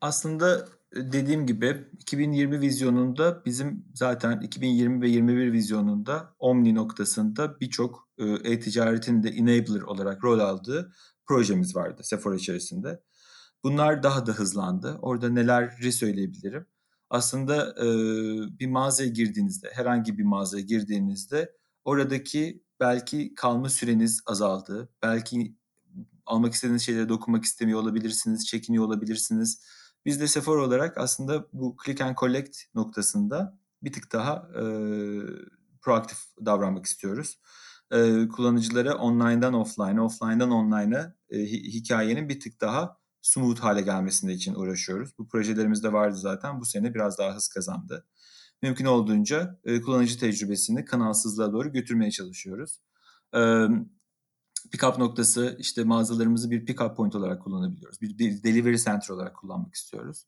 [0.00, 8.24] Aslında dediğim gibi 2020 vizyonunda bizim zaten 2020 ve 21 vizyonunda Omni noktasında birçok e,
[8.24, 10.92] e-ticaretin de enabler olarak rol aldığı
[11.26, 13.02] projemiz vardı Sephora içerisinde.
[13.64, 14.98] Bunlar daha da hızlandı.
[15.02, 16.66] Orada neleri söyleyebilirim?
[17.10, 17.86] Aslında e,
[18.58, 21.52] bir mağazaya girdiğinizde, herhangi bir mağazaya girdiğinizde
[21.84, 24.88] oradaki belki kalma süreniz azaldı.
[25.02, 25.56] Belki
[26.26, 29.60] almak istediğiniz şeylere dokunmak istemiyor olabilirsiniz, çekiniyor olabilirsiniz
[30.04, 34.62] biz de Sephora olarak aslında bu click and collect noktasında bir tık daha e,
[35.82, 37.40] proaktif davranmak istiyoruz.
[37.92, 44.54] E, kullanıcılara online'dan offline'a, offline'dan online'a e, hikayenin bir tık daha smooth hale gelmesinde için
[44.54, 45.18] uğraşıyoruz.
[45.18, 46.60] Bu projelerimiz de vardı zaten.
[46.60, 48.06] Bu sene biraz daha hız kazandı.
[48.62, 52.80] Mümkün olduğunca e, kullanıcı tecrübesini kanalsızlığa doğru götürmeye çalışıyoruz.
[53.34, 53.40] E,
[54.70, 58.00] Pickup noktası işte mağazalarımızı bir pickup point olarak kullanabiliyoruz.
[58.00, 60.26] Bir, delivery center olarak kullanmak istiyoruz.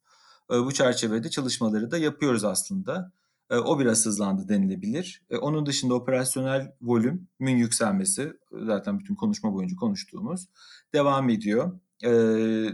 [0.51, 3.11] E, bu çerçevede çalışmaları da yapıyoruz aslında.
[3.49, 5.23] E, o biraz hızlandı denilebilir.
[5.29, 10.47] E, onun dışında operasyonel volümün yükselmesi zaten bütün konuşma boyunca konuştuğumuz
[10.93, 11.79] devam ediyor.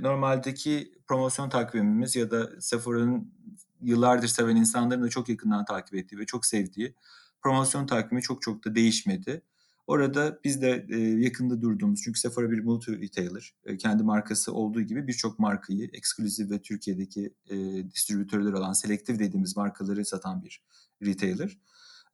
[0.01, 3.33] Normaldeki promosyon takvimimiz ya da Sephora'nın
[3.81, 6.95] yıllardır seven insanların da çok yakından takip ettiği ve çok sevdiği
[7.41, 9.41] promosyon takvimi çok çok da değişmedi.
[9.89, 13.53] Orada biz de e, yakında durduğumuz çünkü Sephora bir multi retailer.
[13.65, 17.55] E, kendi markası olduğu gibi birçok markayı eksklusif ve Türkiye'deki e,
[17.91, 20.63] distribütörler olan selektif dediğimiz markaları satan bir
[21.05, 21.57] retailer.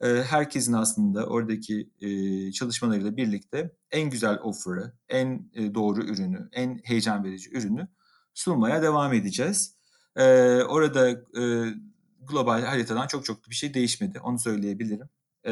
[0.01, 6.81] E, herkesin aslında oradaki e, çalışmalarıyla birlikte en güzel offer'ı, en e, doğru ürünü, en
[6.83, 7.87] heyecan verici ürünü
[8.33, 9.75] sunmaya devam edeceğiz.
[10.15, 10.23] E,
[10.63, 11.73] orada e,
[12.21, 14.19] global haritadan çok çok bir şey değişmedi.
[14.19, 15.09] Onu söyleyebilirim
[15.45, 15.51] e,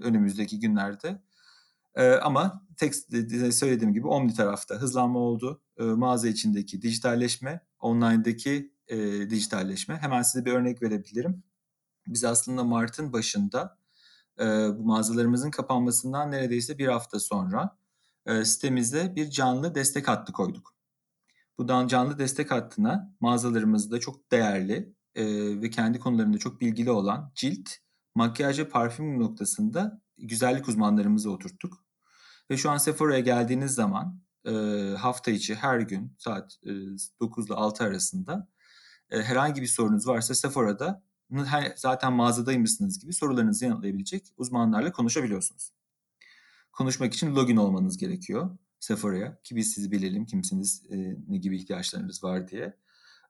[0.00, 1.22] önümüzdeki günlerde.
[1.94, 2.94] E, ama tek
[3.54, 5.62] söylediğim gibi Omni tarafta hızlanma oldu.
[5.78, 8.96] E, mağaza içindeki dijitalleşme, online'daki e,
[9.30, 9.96] dijitalleşme.
[9.96, 11.42] Hemen size bir örnek verebilirim.
[12.06, 13.78] Biz aslında Mart'ın başında
[14.40, 14.44] e,
[14.78, 17.78] bu mağazalarımızın kapanmasından neredeyse bir hafta sonra
[18.26, 20.76] e, sitemize bir canlı destek hattı koyduk.
[21.58, 25.24] Bu canlı destek hattına mağazalarımızda çok değerli e,
[25.60, 27.70] ve kendi konularında çok bilgili olan cilt
[28.16, 31.84] makyaj parfüm noktasında güzellik uzmanlarımızı oturttuk.
[32.50, 34.52] Ve şu an Sephora'ya geldiğiniz zaman e,
[34.98, 36.70] hafta içi her gün saat e,
[37.20, 38.48] 9 ile 6 arasında
[39.10, 41.02] e, herhangi bir sorunuz varsa Sephora'da
[41.76, 45.72] zaten mağazadaymışsınız gibi sorularınızı yanıtlayabilecek uzmanlarla konuşabiliyorsunuz.
[46.72, 52.24] Konuşmak için login olmanız gerekiyor Sephora'ya ki biz sizi bilelim kimsiniz, e, ne gibi ihtiyaçlarınız
[52.24, 52.76] var diye.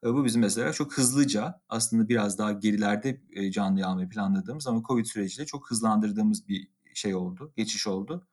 [0.05, 3.21] Bu bizim mesela çok hızlıca aslında biraz daha gerilerde
[3.51, 8.27] canlı almayı planladığımız ama Covid süreciyle çok hızlandırdığımız bir şey oldu, geçiş oldu.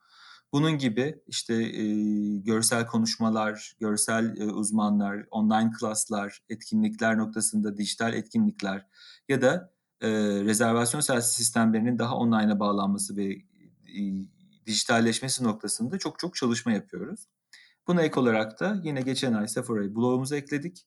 [0.53, 1.85] Bunun gibi işte e,
[2.37, 8.87] görsel konuşmalar, görsel e, uzmanlar, online klaslar, etkinlikler noktasında dijital etkinlikler
[9.29, 10.09] ya da e,
[10.43, 14.01] rezervasyon servisi sistemlerinin daha online'a bağlanması ve e,
[14.65, 17.27] dijitalleşmesi noktasında çok çok çalışma yapıyoruz.
[17.87, 20.85] Buna ek olarak da yine geçen ay Sephora'yı blogumuza ekledik.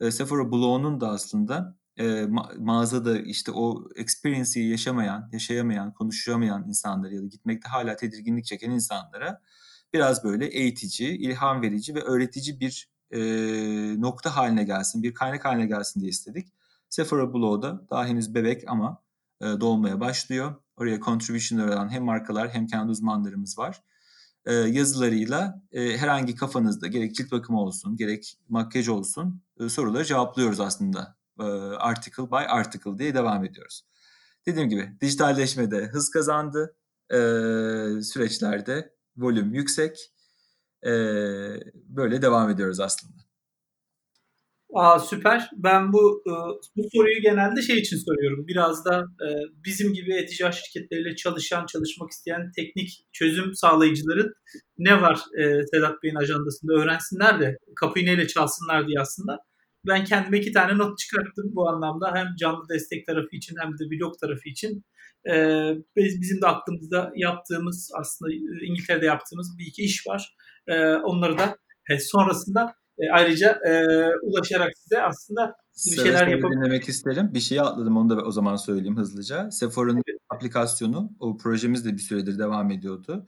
[0.00, 7.14] E, Sephora blog'unun da aslında e, ma- mağazada işte o experience'i yaşamayan, yaşayamayan, konuşamayan insanları
[7.14, 9.40] ya da gitmekte hala tedirginlik çeken insanlara
[9.92, 13.20] biraz böyle eğitici, ilham verici ve öğretici bir e,
[14.00, 16.48] nokta haline gelsin, bir kaynak haline gelsin diye istedik.
[16.88, 19.02] Sephora Blog'da daha henüz bebek ama
[19.40, 20.54] e, dolmaya başlıyor.
[20.76, 23.82] Oraya contribution'lar olan hem markalar hem kendi uzmanlarımız var.
[24.48, 30.60] E, yazılarıyla e, herhangi kafanızda gerek cilt bakımı olsun, gerek makyaj olsun e, soruları cevaplıyoruz
[30.60, 31.18] aslında.
[31.78, 33.82] Article by article diye devam ediyoruz.
[34.46, 36.76] Dediğim gibi dijitalleşmede hız kazandı.
[38.02, 40.12] Süreçlerde volüm yüksek.
[41.88, 43.27] Böyle devam ediyoruz aslında.
[44.74, 45.50] Aa, süper.
[45.56, 46.32] Ben bu e,
[46.76, 48.46] bu soruyu genelde şey için soruyorum.
[48.46, 49.28] Biraz da e,
[49.64, 54.34] bizim gibi e-ticaret şirketleriyle çalışan, çalışmak isteyen teknik çözüm sağlayıcıların
[54.78, 59.38] ne var e, Sedat Bey'in ajandasında öğrensinler de kapıyı neyle çalsınlar diye aslında.
[59.86, 62.14] Ben kendime iki tane not çıkarttım bu anlamda.
[62.14, 64.84] Hem canlı destek tarafı için hem de blog tarafı için.
[65.96, 70.36] Bizim de aklımızda yaptığımız aslında İngiltere'de yaptığımız bir iki iş var.
[71.04, 71.58] Onları da
[71.98, 73.84] sonrasında e, ayrıca e,
[74.22, 76.60] ulaşarak size aslında bir şeyler yapabilir.
[76.60, 77.30] dinlemek isterim.
[77.34, 79.50] Bir şeyi atladım onu da o zaman söyleyeyim hızlıca.
[79.50, 80.20] Sephora'nın evet.
[80.28, 83.26] aplikasyonu, o projemiz de bir süredir devam ediyordu.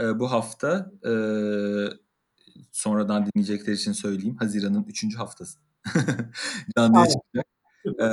[0.00, 1.12] E, bu hafta e,
[2.72, 4.36] sonradan dinleyecekler için söyleyeyim.
[4.38, 5.16] Haziran'ın 3.
[5.16, 5.58] haftası.
[6.76, 7.46] Canlıya çıkacak.
[7.98, 8.04] e,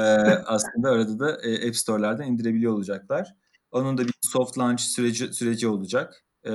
[0.46, 3.36] aslında arada da e, App Store'lardan indirebiliyor olacaklar.
[3.72, 6.24] Onun da bir soft launch süreci, süreci olacak.
[6.44, 6.52] E,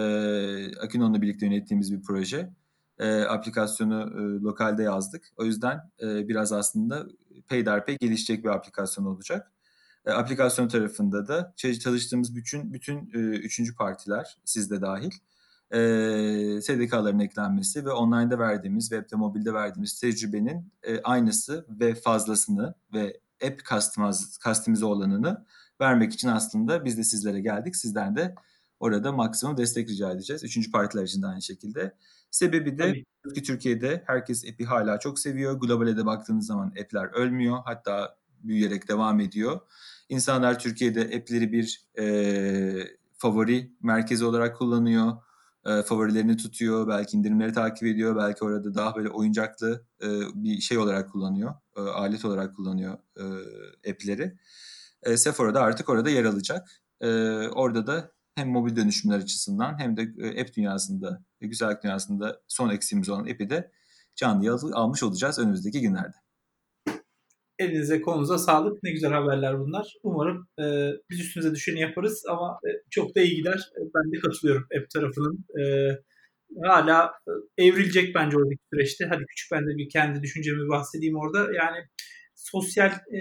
[0.80, 2.50] Akinon'la birlikte yönettiğimiz bir proje
[2.98, 5.28] e, aplikasyonu e, lokalde yazdık.
[5.36, 7.06] O yüzden e, biraz aslında
[7.48, 9.52] peyderpey gelişecek bir aplikasyon olacak.
[10.06, 15.10] E, aplikasyon tarafında da çalıştığımız bütün bütün e, üçüncü partiler sizde dahil
[15.70, 15.78] e,
[16.62, 23.60] SDK'ların eklenmesi ve online'da verdiğimiz, webde, mobilde verdiğimiz tecrübenin e, aynısı ve fazlasını ve app
[24.44, 25.44] customize olanını
[25.80, 27.76] vermek için aslında biz de sizlere geldik.
[27.76, 28.34] Sizden de
[28.80, 30.44] orada maksimum destek rica edeceğiz.
[30.44, 31.94] Üçüncü partiler için de aynı şekilde.
[32.30, 33.04] Sebebi de
[33.34, 35.60] ki Türkiye'de herkes app'i hala çok seviyor.
[35.60, 37.58] Globale de baktığınız zaman app'ler ölmüyor.
[37.64, 39.60] Hatta büyüyerek devam ediyor.
[40.08, 45.12] İnsanlar Türkiye'de app'leri bir e, favori merkezi olarak kullanıyor.
[45.66, 46.88] E, favorilerini tutuyor.
[46.88, 48.16] Belki indirimleri takip ediyor.
[48.16, 51.54] Belki orada daha böyle oyuncaklı e, bir şey olarak kullanıyor.
[51.76, 53.24] E, alet olarak kullanıyor e,
[53.90, 54.38] app'leri.
[55.02, 56.68] E, Sephora da artık orada yer alacak.
[57.00, 57.08] E,
[57.48, 63.08] orada da hem mobil dönüşümler açısından hem de e, app dünyasında, güzellik dünyasında son eksiğimiz
[63.08, 63.70] olan app'i de
[64.16, 66.16] canlıya almış olacağız önümüzdeki günlerde.
[67.58, 68.82] Elinize kolunuza sağlık.
[68.82, 69.94] Ne güzel haberler bunlar.
[70.02, 73.70] Umarım e, biz üstümüze düşeni yaparız ama e, çok da iyi gider.
[73.76, 75.44] E, ben de katılıyorum app tarafının.
[75.60, 75.62] E,
[76.66, 77.12] hala
[77.58, 79.04] e, evrilecek bence oradaki süreçte.
[79.08, 81.38] Hadi küçük ben de bir kendi düşüncemi bahsedeyim orada.
[81.38, 81.78] Yani
[82.34, 83.20] sosyal e,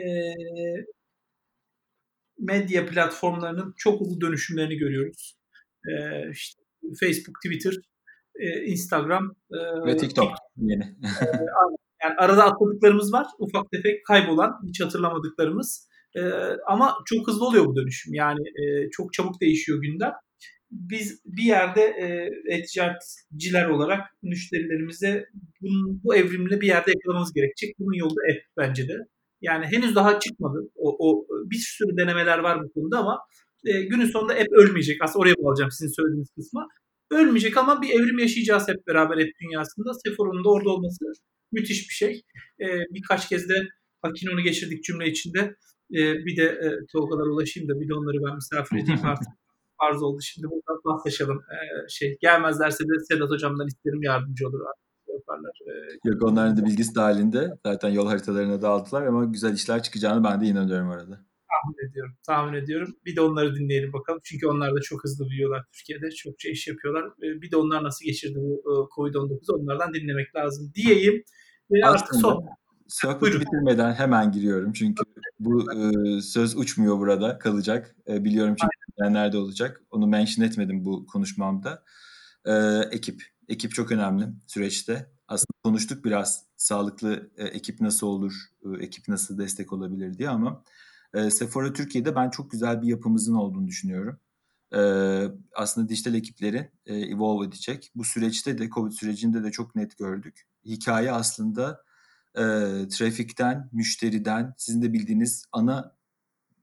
[2.39, 5.37] medya platformlarının çok hızlı dönüşümlerini görüyoruz.
[5.89, 6.61] Ee, işte
[6.99, 7.73] Facebook, Twitter,
[8.39, 10.83] e, Instagram e, ve TikTok yeni.
[10.83, 11.27] E,
[12.03, 13.27] yani arada atladıklarımız var.
[13.39, 15.89] Ufak tefek kaybolan, hiç hatırlamadıklarımız.
[16.15, 16.21] E,
[16.67, 18.13] ama çok hızlı oluyor bu dönüşüm.
[18.13, 20.13] Yani e, çok çabuk değişiyor gündem.
[20.71, 25.25] Biz bir yerde e, e-ticaretciler olarak müşterilerimize
[25.61, 27.75] bunun, bu evrimle bir yerde yakalamamız gerekecek.
[27.79, 28.93] Bunun yolu da app bence de.
[29.41, 30.59] Yani henüz daha çıkmadı.
[30.75, 33.19] O, o bir sürü denemeler var bu konuda ama
[33.65, 35.03] e, günün sonunda hep ölmeyecek.
[35.03, 36.67] Aslında oraya bağlayacağım sizin söylediğiniz kısma.
[37.11, 39.93] Ölmeyecek ama bir evrim yaşayacağız hep beraber hep dünyasında.
[39.93, 41.05] Sephora'nın da orada olması
[41.51, 42.21] müthiş bir şey.
[42.61, 43.53] E, birkaç kez de
[44.01, 45.39] Akinon'u geçirdik cümle içinde.
[45.93, 49.27] E, bir de e, Tolgalara ulaşayım da bir de onları ben misafir edeyim artık.
[49.81, 50.21] Farz oldu.
[50.21, 51.37] Şimdi burada paslaşalım.
[51.37, 54.86] E, şey, gelmezlerse de Sedat Hocam'dan isterim yardımcı olur artık
[55.17, 55.51] yaparlar.
[55.67, 57.57] Ee, Yok onların da bilgisi dahilinde.
[57.65, 61.25] Zaten yol haritalarına dağıttılar ama güzel işler çıkacağını ben de inanıyorum arada.
[61.51, 62.13] Tahmin ediyorum.
[62.27, 62.95] Tahmin ediyorum.
[63.05, 64.19] Bir de onları dinleyelim bakalım.
[64.23, 66.11] Çünkü onlar da çok hızlı büyüyorlar Türkiye'de.
[66.11, 67.05] Çokça iş yapıyorlar.
[67.21, 71.23] Bir de onlar nasıl geçirdi bu e, Covid-19 onlardan dinlemek lazım diyeyim.
[71.71, 72.45] Ve Aslında, artık son.
[72.87, 75.03] Sohbeti bitirmeden hemen giriyorum çünkü
[75.39, 77.95] bu e, söz uçmuyor burada kalacak.
[78.07, 79.81] E, biliyorum çünkü nerede olacak.
[79.91, 81.83] Onu mention etmedim bu konuşmamda.
[82.45, 82.53] E,
[82.91, 85.11] ekip Ekip çok önemli süreçte.
[85.27, 88.33] Aslında konuştuk biraz sağlıklı e, ekip nasıl olur,
[88.65, 90.63] e, ekip nasıl destek olabilir diye ama
[91.13, 94.19] e, Sephora Türkiye'de ben çok güzel bir yapımızın olduğunu düşünüyorum.
[94.75, 94.79] E,
[95.55, 97.91] aslında dijital ekiplerin e, evolve edecek.
[97.95, 100.47] Bu süreçte de Covid sürecinde de çok net gördük.
[100.65, 101.83] Hikaye aslında
[102.35, 102.43] e,
[102.89, 105.97] trafikten, müşteriden, sizin de bildiğiniz ana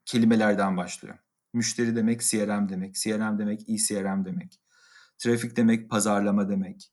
[0.05, 1.19] kelimelerden başlıyor.
[1.53, 4.61] Müşteri demek CRM demek, CRM demek ECRM demek,
[5.19, 6.91] trafik demek pazarlama demek.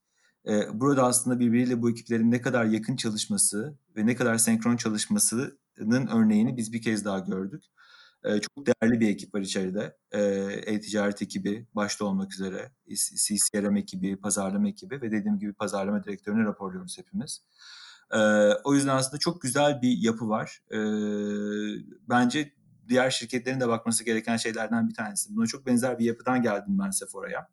[0.48, 6.08] Ee, burada aslında birbiriyle bu ekiplerin ne kadar yakın çalışması ve ne kadar senkron çalışmasının
[6.14, 7.64] örneğini biz bir kez daha gördük.
[8.24, 9.98] Ee, çok değerli bir ekip var içeride.
[10.12, 10.20] Ee,
[10.66, 12.72] e-ticaret ekibi başta olmak üzere,
[13.16, 17.42] CCRM ekibi, pazarlama ekibi ve dediğim gibi pazarlama direktörüne raporluyoruz hepimiz.
[18.64, 20.62] o yüzden aslında çok güzel bir yapı var.
[22.10, 22.54] bence
[22.90, 25.36] diğer şirketlerin de bakması gereken şeylerden bir tanesi.
[25.36, 27.48] Buna çok benzer bir yapıdan geldim ben Sephora'ya.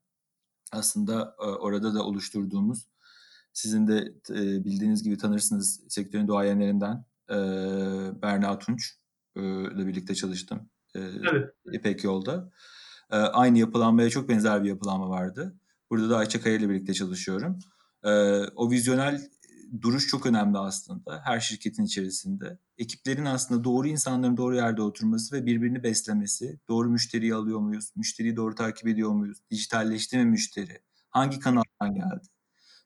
[0.72, 2.88] Aslında orada da oluşturduğumuz,
[3.52, 4.14] sizin de
[4.64, 7.04] bildiğiniz gibi tanırsınız sektörün duayenlerinden
[8.22, 8.94] Berna Tunç
[9.36, 10.70] ile birlikte çalıştım.
[10.94, 11.54] Evet.
[11.72, 12.50] İpek Yol'da.
[13.10, 15.54] Aynı yapılanmaya çok benzer bir yapılanma vardı.
[15.90, 17.58] Burada da Ayça Kaya ile birlikte çalışıyorum.
[18.56, 19.28] O vizyonel
[19.82, 22.58] duruş çok önemli aslında her şirketin içerisinde.
[22.78, 26.60] Ekiplerin aslında doğru insanların doğru yerde oturması ve birbirini beslemesi.
[26.68, 27.92] Doğru müşteriyi alıyor muyuz?
[27.96, 29.38] Müşteriyi doğru takip ediyor muyuz?
[29.50, 30.82] Dijitalleşti mi müşteri?
[31.10, 32.28] Hangi kanaldan geldi?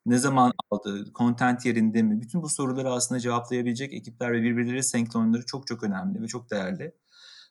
[0.06, 1.12] Ne zaman aldı?
[1.14, 2.20] Content yerinde mi?
[2.20, 6.94] Bütün bu soruları aslında cevaplayabilecek ekipler ve birbirleri senkronları çok çok önemli ve çok değerli.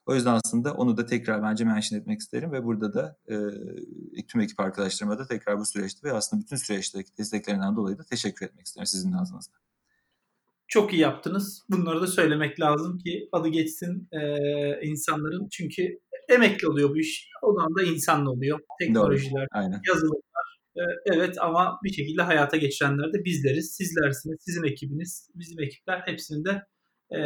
[0.06, 4.42] O yüzden aslında onu da tekrar bence mention etmek isterim ve burada da e, tüm
[4.42, 8.66] ekip arkadaşlarıma da tekrar bu süreçte ve aslında bütün süreçteki desteklerinden dolayı da teşekkür etmek
[8.66, 9.54] isterim sizin ağzınızda.
[10.68, 11.64] Çok iyi yaptınız.
[11.70, 14.20] Bunları da söylemek lazım ki adı geçsin e,
[14.82, 15.48] insanların.
[15.52, 16.00] Çünkü
[16.30, 17.30] emekli oluyor bu iş.
[17.42, 18.60] O da insanlı oluyor.
[18.80, 19.48] Teknolojiler,
[19.88, 20.60] yazılımlar.
[20.76, 23.76] E, evet ama bir şekilde hayata geçirenler de bizleriz.
[23.76, 26.64] Sizlersiniz, sizin ekibiniz, bizim ekipler hepsinin de
[27.12, 27.22] e,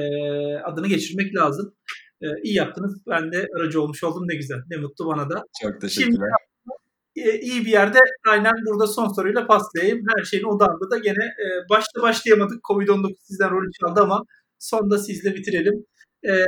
[0.56, 1.76] adını geçirmek lazım.
[2.22, 3.02] E, iyi yaptınız.
[3.08, 4.24] Ben de aracı olmuş oldum.
[4.28, 4.58] Ne güzel.
[4.70, 5.44] Ne mutlu bana da.
[5.62, 6.12] Çok teşekkürler.
[6.14, 10.06] Şimdi e, iyi bir yerde aynen burada son soruyla paslayayım.
[10.18, 12.64] Her şeyin odağında da gene e, başta başlayamadık.
[12.64, 14.24] Covid-19 sizden rol çaldı ama
[14.60, 15.86] sonda sizle bitirelim.
[16.24, 16.46] E,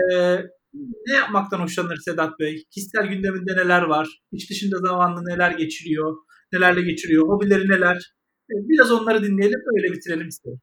[1.08, 2.64] ne yapmaktan hoşlanır Sedat Bey?
[2.72, 4.22] Kişisel gündeminde neler var?
[4.32, 6.16] İş dışında zamanını neler geçiriyor?
[6.54, 7.28] Nelerle geçiriyor?
[7.28, 8.14] Hobileri neler?
[8.52, 10.62] E, biraz onları dinleyelim öyle bitirelim istedim.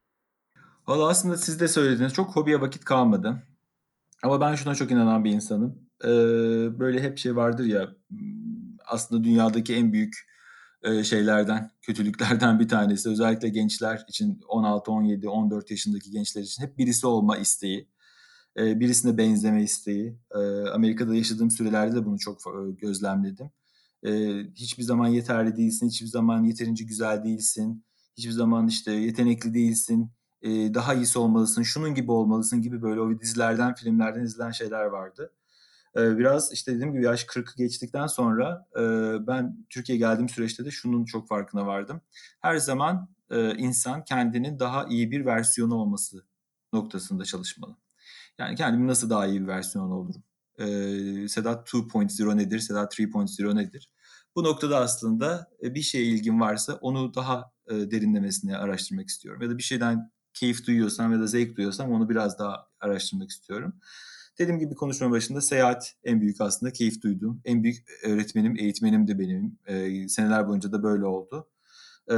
[0.87, 2.13] Valla aslında siz de söylediniz.
[2.13, 3.43] Çok hobiye vakit kalmadı.
[4.25, 5.79] Ama ben şuna çok inanan bir insanım.
[6.03, 6.09] Ee,
[6.79, 7.95] böyle hep şey vardır ya
[8.87, 10.15] aslında dünyadaki en büyük
[10.83, 13.09] e, şeylerden, kötülüklerden bir tanesi.
[13.09, 17.89] Özellikle gençler için 16, 17, 14 yaşındaki gençler için hep birisi olma isteği.
[18.57, 20.19] E, birisine benzeme isteği.
[20.35, 22.41] E, Amerika'da yaşadığım sürelerde de bunu çok
[22.81, 23.49] gözlemledim.
[24.55, 27.85] Hiçbir zaman yeterli değilsin, hiçbir zaman yeterince güzel değilsin,
[28.17, 30.11] hiçbir zaman işte yetenekli değilsin,
[30.41, 35.31] e, daha iyisi olmalısın, şunun gibi olmalısın gibi böyle o dizilerden, filmlerden izlenen şeyler vardı.
[35.97, 38.81] E, biraz işte dediğim gibi yaş 40'ı geçtikten sonra e,
[39.27, 42.01] ben Türkiye'ye geldiğim süreçte de şunun çok farkına vardım.
[42.41, 46.25] Her zaman e, insan kendinin daha iyi bir versiyonu olması
[46.73, 47.75] noktasında çalışmalı.
[48.39, 50.23] Yani kendimi nasıl daha iyi bir versiyon olurum?
[50.59, 50.65] E,
[51.27, 52.59] Sedat 2.0 nedir?
[52.59, 53.91] Sedat 3.0 nedir?
[54.35, 59.41] Bu noktada aslında bir şeye ilgin varsa onu daha derinlemesine araştırmak istiyorum.
[59.41, 63.73] Ya da bir şeyden keyif duyuyorsam ya da zevk duyuyorsam onu biraz daha araştırmak istiyorum.
[64.39, 67.41] Dediğim gibi konuşma başında seyahat en büyük aslında keyif duyduğum.
[67.45, 69.59] En büyük öğretmenim, eğitmenim de benim.
[69.65, 71.47] E, seneler boyunca da böyle oldu.
[72.11, 72.15] E,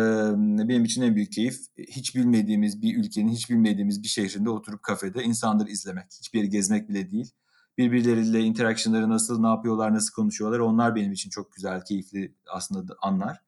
[0.70, 5.24] benim için en büyük keyif hiç bilmediğimiz bir ülkenin, hiç bilmediğimiz bir şehrinde oturup kafede
[5.24, 6.06] insanları izlemek.
[6.20, 7.32] Hiçbir yeri gezmek bile değil.
[7.78, 13.47] Birbirleriyle interactionları nasıl, ne yapıyorlar, nasıl konuşuyorlar onlar benim için çok güzel, keyifli aslında anlar.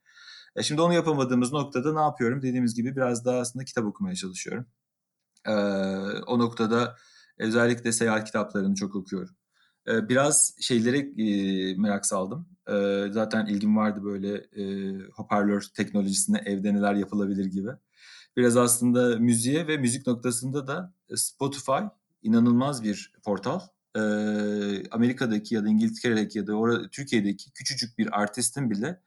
[0.60, 2.42] E şimdi onu yapamadığımız noktada ne yapıyorum?
[2.42, 4.66] Dediğimiz gibi biraz daha aslında kitap okumaya çalışıyorum.
[5.48, 5.54] E,
[6.28, 6.96] o noktada
[7.38, 9.36] özellikle seyahat kitaplarını çok okuyorum.
[9.88, 12.50] E, biraz şeylere e, merak saldım.
[12.70, 14.64] E, zaten ilgim vardı böyle e,
[15.16, 17.70] hoparlör teknolojisine evde neler yapılabilir gibi.
[18.38, 21.84] Biraz aslında müziğe ve müzik noktasında da Spotify
[22.22, 23.60] inanılmaz bir portal.
[23.96, 24.02] E,
[24.92, 29.02] Amerika'daki ya da İngiltere'deki ya da orada Türkiye'deki küçücük bir artistin bile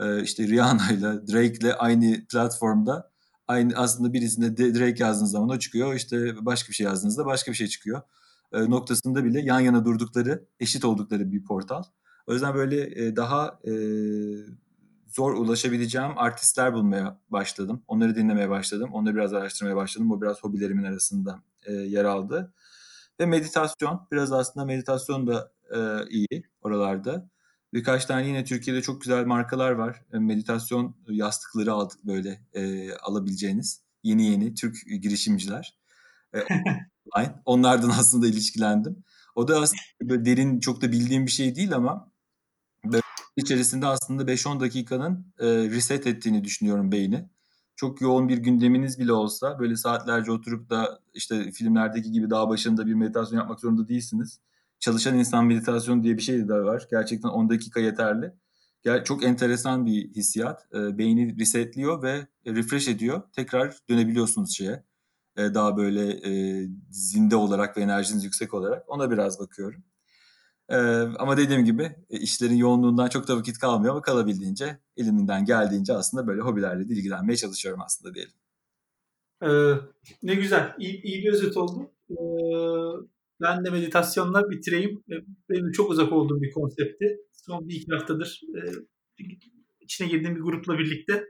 [0.00, 3.10] e, işte Rihanna'yla, Drake'le aynı platformda
[3.48, 5.94] aynı aslında birisinde Drake yazdığınız zaman o çıkıyor.
[5.94, 8.02] İşte başka bir şey yazdığınızda başka bir şey çıkıyor.
[8.52, 11.82] E, noktasında bile yan yana durdukları, eşit oldukları bir portal.
[12.26, 13.72] O yüzden böyle e, daha e,
[15.08, 17.82] zor ulaşabileceğim artistler bulmaya başladım.
[17.88, 18.90] Onları dinlemeye başladım.
[18.92, 20.10] Onları biraz araştırmaya başladım.
[20.10, 22.52] Bu biraz hobilerimin arasında e, yer aldı.
[23.20, 24.08] Ve meditasyon.
[24.12, 27.28] Biraz aslında meditasyon da e, iyi oralarda.
[27.76, 30.02] Birkaç tane yine Türkiye'de çok güzel markalar var.
[30.12, 33.80] E, meditasyon yastıkları aldık böyle e, alabileceğiniz.
[34.02, 35.78] Yeni yeni Türk girişimciler.
[36.34, 36.38] E,
[37.44, 39.04] Onlardan aslında ilişkilendim.
[39.34, 42.12] O da aslında böyle derin çok da bildiğim bir şey değil ama
[43.36, 47.28] içerisinde aslında 5-10 dakikanın e, reset ettiğini düşünüyorum beyni.
[47.76, 52.86] Çok yoğun bir gündeminiz bile olsa böyle saatlerce oturup da işte filmlerdeki gibi dağ başında
[52.86, 54.40] bir meditasyon yapmak zorunda değilsiniz
[54.78, 56.86] çalışan insan meditasyonu diye bir şey de var.
[56.90, 58.32] Gerçekten 10 dakika yeterli.
[59.04, 60.72] Çok enteresan bir hissiyat.
[60.72, 63.22] Beyni resetliyor ve refresh ediyor.
[63.32, 64.84] Tekrar dönebiliyorsunuz şeye.
[65.36, 66.20] Daha böyle
[66.90, 68.84] zinde olarak ve enerjiniz yüksek olarak.
[68.88, 69.84] Ona biraz bakıyorum.
[71.18, 76.40] Ama dediğim gibi işlerin yoğunluğundan çok da vakit kalmıyor ama kalabildiğince elimden geldiğince aslında böyle
[76.40, 78.32] hobilerle de ilgilenmeye çalışıyorum aslında diyelim.
[79.42, 79.74] Ee,
[80.22, 80.74] ne güzel.
[80.78, 81.90] İyi, iyi bir özet oldu.
[82.10, 82.14] Ee,
[83.40, 85.02] ben de meditasyonla bitireyim.
[85.50, 87.18] Benim çok uzak olduğum bir konsepti.
[87.32, 88.60] Son bir iki haftadır e,
[89.80, 91.24] içine girdiğim bir grupla birlikte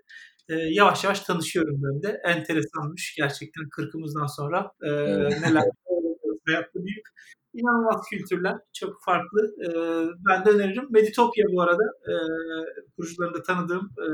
[0.48, 2.20] e, yavaş yavaş tanışıyorum ben de.
[2.24, 4.90] Enteresanmış gerçekten kırkımızdan sonra e,
[5.28, 5.62] neler
[6.46, 7.06] hayatta büyük.
[7.54, 9.54] İnanılmaz kültürler, çok farklı.
[9.64, 9.68] E,
[10.28, 10.86] ben de öneririm.
[10.90, 12.14] Meditopya bu arada e,
[12.96, 14.06] kurucularında tanıdığım e,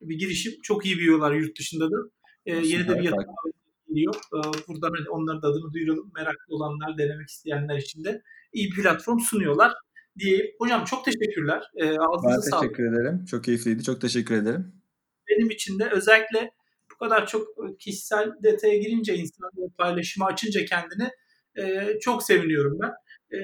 [0.00, 0.52] bir girişim.
[0.62, 1.96] Çok iyi büyüyorlar yurt dışında da.
[2.46, 3.34] E, yeni de bir yatırım
[3.90, 4.14] geliyor.
[4.14, 4.38] E,
[4.68, 6.12] buradan hani onların da adını duyuralım.
[6.16, 8.22] Meraklı olanlar, denemek isteyenler için de
[8.52, 9.72] iyi bir platform sunuyorlar
[10.18, 10.46] diyeyim.
[10.58, 11.62] Hocam çok teşekkürler.
[11.76, 11.84] E,
[12.24, 12.80] ben teşekkür sağlık.
[12.80, 13.24] ederim.
[13.30, 13.82] Çok keyifliydi.
[13.84, 14.72] Çok teşekkür ederim.
[15.28, 16.50] Benim için de özellikle
[16.92, 21.10] bu kadar çok kişisel detaya girince insan paylaşımı açınca kendini
[21.58, 22.92] e, çok seviniyorum ben.
[23.36, 23.38] E,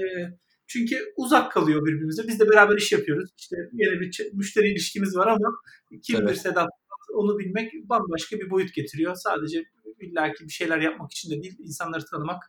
[0.67, 2.29] çünkü uzak kalıyor birbirimize.
[2.29, 3.31] Biz de beraber iş yapıyoruz.
[3.39, 5.49] İşte yine bir müşteri ilişkimiz var ama
[6.03, 6.39] kimdir evet.
[6.39, 6.69] Sedat
[7.15, 9.15] onu bilmek bambaşka bir boyut getiriyor.
[9.15, 9.65] Sadece
[10.01, 12.43] illaki bir şeyler yapmak için de değil, insanları tanımak,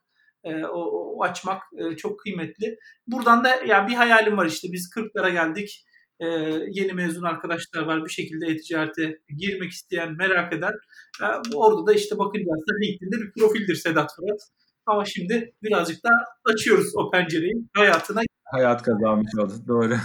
[0.43, 2.77] e, o, o açmak e, çok kıymetli.
[3.07, 5.85] Buradan da yani bir hayalim var işte biz 40'lara geldik.
[6.19, 6.25] E,
[6.71, 10.73] yeni mezun arkadaşlar var bir şekilde e-ticarete girmek isteyen, merak eden.
[11.21, 11.25] E,
[11.55, 14.41] orada da işte bakınca aslında LinkedIn'de bir profildir Sedat Fırat.
[14.85, 18.21] Ama şimdi birazcık daha açıyoruz o pencereyi hayatına.
[18.43, 19.53] Hayat kazanmış oldu.
[19.67, 19.95] Doğru.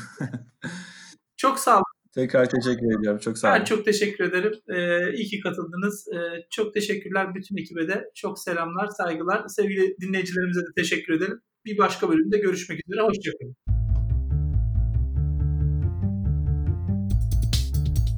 [1.36, 1.91] çok sağ olun.
[2.14, 3.18] Tekrar teşekkür ediyorum.
[3.18, 3.58] Çok sağ olun.
[3.60, 4.52] Ben çok teşekkür ederim.
[4.68, 6.08] Ee, iyi ki katıldınız.
[6.08, 8.04] Ee, çok teşekkürler bütün ekibe de.
[8.14, 9.48] Çok selamlar, saygılar.
[9.48, 11.40] Sevgili dinleyicilerimize de teşekkür ederim.
[11.64, 13.02] Bir başka bölümde görüşmek üzere.
[13.02, 13.71] Hoşçakalın.